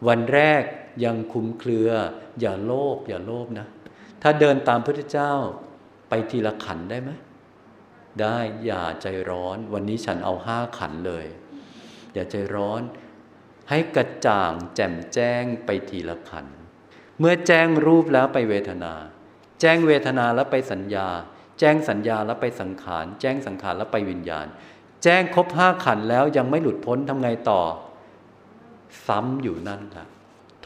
[0.06, 0.62] วันแรก
[1.04, 1.90] ยังคุมเครือ
[2.40, 3.66] อย่าโลภอย่าโลภนะ
[4.22, 5.32] ถ้าเดินตามพระเจ้า
[6.08, 7.10] ไปทีละขันได้ไหม
[8.20, 11.26] ได้อย่าใจร้อน วันนี้ฉันเอาห้าขันเลย
[12.14, 12.82] อย่าใจร้อน
[13.70, 16.46] ให้กระจ่างแจ่มแจ้งไปทีละขัน
[17.18, 18.92] เมื่อแจ้งรูปแล้วไปเวทนา
[19.60, 21.08] แจ้งเวทนาแล้วไปสัญญา
[21.58, 24.46] แจ้งสัญญาแล้วไปสังขาร แจ้งสังขารแล้วไปวิญญาณ
[25.04, 27.60] แจ้งครบห้าขันแล้วยังไม่หลุดพ้นทำไงต่อ
[29.06, 30.06] ซ้ำอยู่นั่นแหละ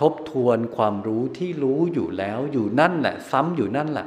[0.01, 4.07] ทบทวนความรู้ที่รู้อยู่แล้วอยู่นั่นแหละ ซ้ำอยู่นั่นแหละ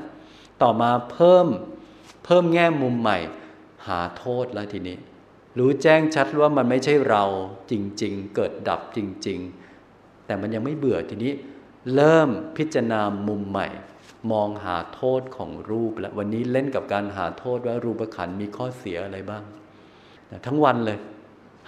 [0.62, 1.48] ต่อมาเพิ่ม
[2.26, 3.18] เพิ่มแง่มุมใหม่
[3.88, 4.98] หาโทษแล้วทีนี้
[5.58, 7.24] รู้แจ้งชัดว่ามันไม่ใช่เรา
[7.72, 7.74] จ
[8.04, 9.40] ริง ๆ เกิดดับจริง
[9.84, 11.34] ๆ แต่มันยังไม่เบื่อทีนี้
[11.96, 13.68] เริ่มพิจารณามุมใหม่
[14.32, 19.44] มองหาโทษของรูป และวันนี้เล่นกับการหาโทษว่ารูปขันมีข้อเสียอะไรบ้าง
[20.46, 21.00] ทั้งวันเลย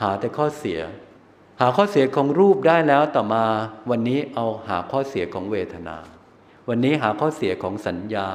[0.01, 0.79] หาแต่ข้อเสีย
[1.61, 3.43] หาข้อเสียของรูปได้แล้วต่อมา
[3.89, 5.97] วันนี้เอาหาข้อเสียของเวทนา
[6.69, 8.27] วันนี้หาข้อเสียของสัญญา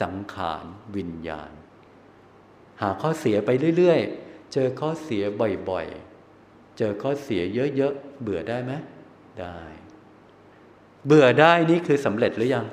[0.00, 0.64] สังขาร
[0.96, 1.50] วิญญาณ
[2.82, 5.22] หาข้อเสียไปเรื่อยๆ เจอข้อเสีย
[5.70, 7.42] บ่อยๆ เจอข้อเสีย
[7.76, 8.72] เยอะๆ เบื่อได้ไหม
[9.40, 9.58] ได้
[11.06, 12.66] เบื่อได้นี่คือสำเร็จหรือยัง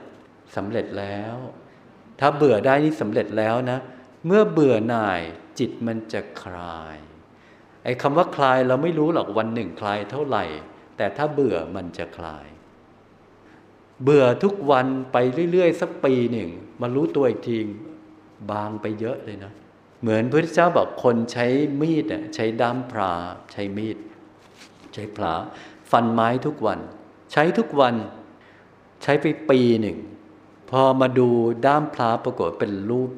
[0.56, 1.36] สำเร็จแล้ว
[2.20, 3.80] ถ้าเบื่อได้นี่สำเร็จแล้วนะ
[4.26, 5.22] เมื่อเบื่อหน่าย
[5.60, 6.98] จิตมันจะคลาย
[7.84, 10.46] ไอ้คำว่าคลายเราไม่รู้หรอกวันหนึ่งคลายเท่าไหร่
[10.98, 12.48] แต่ถ้าเบื่อมันจะคลาย
[14.04, 15.18] เบื่อทุกวันไป
[15.52, 16.50] เรื่อยๆสักปีหนึ่ง
[16.82, 17.58] มารู้ตัวอีกที
[18.52, 19.54] บางไปเยอะเลยนะ
[20.02, 21.46] เหมือนพระเจ้าบอกคนใช้
[21.82, 23.14] มีดใช้ด้ามพรา
[23.52, 23.98] ใช้มีด
[24.94, 25.34] ใช้พลา
[25.92, 26.80] ฟันไม้ทุกวัน
[27.32, 27.96] ใช้ทุกวัน
[29.04, 29.98] ใช้ไปปีหนึ่ง
[30.70, 31.28] พอมาดู
[31.66, 33.10] ด้ามพลาปรากฏเป็นรูป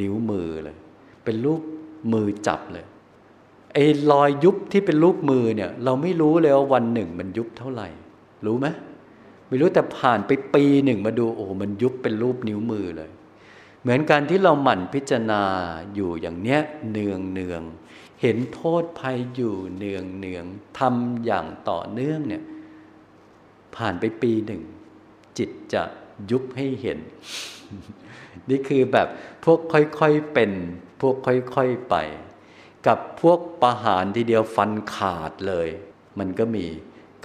[0.00, 0.76] นิ้วมือเลย
[1.24, 1.60] เป็นรูป
[2.12, 2.86] มือจับเลย
[3.72, 7.88] ไอ้รอยยุบที่เป็นรูปมือเนี่ย เราไม่รู้เลยว่าวันหนึ่งมันยุบเท่าไหร่
[8.46, 8.66] รู้ไหม
[9.48, 13.10] ไม่รู้แต่ผ่านไปปีหนึ่งมาดูโอ้มันยุบเป็นรูปนิ้วมือเลย
[13.82, 15.42] เหมือนการที่เราหมั่นพิจารณา
[15.94, 17.62] อยู่อย่างเนี้ยเนืองเนือง
[18.22, 20.44] เห็นโทษภัยอยู่เนืองเนือง
[20.78, 22.42] ทำอย่างต่อเนื่องเนี่ย
[23.76, 24.62] ผ่านไปปีหนึ่ง
[25.38, 25.82] จิตจะ
[26.30, 26.98] ยุบให้เห็น
[28.50, 29.08] นี่คือแบบ
[29.44, 30.50] พวกค่อยๆเป็น
[31.00, 31.96] พวกค่อยๆไป
[32.86, 35.68] กับพวกประหารทีเดียวฟันขาดเลย
[36.18, 36.66] มันก็มี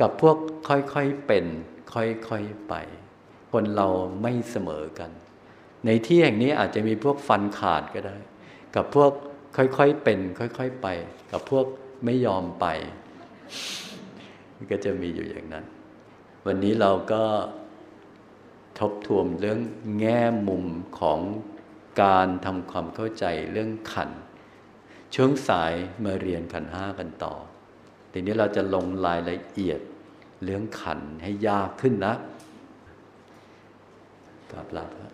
[0.02, 0.38] กับพวก
[0.68, 1.46] ค่อยๆเป็น
[1.94, 2.74] ค่อยๆไป
[3.52, 3.88] คนเรา
[4.22, 5.12] ไม่เสมอกัน
[5.86, 8.18] ในที่แห่งนี้อาจจะมีพวกฟันขาดก็ได้
[8.76, 9.12] กับพวก
[9.58, 10.88] ค่อยๆเป็น ค่อยๆไป
[11.32, 11.66] กับพวก
[12.06, 12.66] ไม่ยอมไป
[14.56, 15.66] มันก็จะมีอยู่อย่างนั้น
[16.46, 17.24] วันนี้เราก็
[18.82, 19.60] ทบทวนเรื่อง
[20.00, 20.66] แง่มุม
[21.00, 21.20] ของ
[22.02, 24.10] การทำความเข้าใจเรื่องขัน
[25.16, 25.74] ช่วงสาย
[26.04, 27.34] มาเรียนขันห้ากันต่อ
[28.12, 29.80] ทีนี้เราจะลงรายละเอียด
[30.44, 32.14] เรื่องขันให้ยากขึ้นนะ
[34.52, 35.11] กราบลาพระ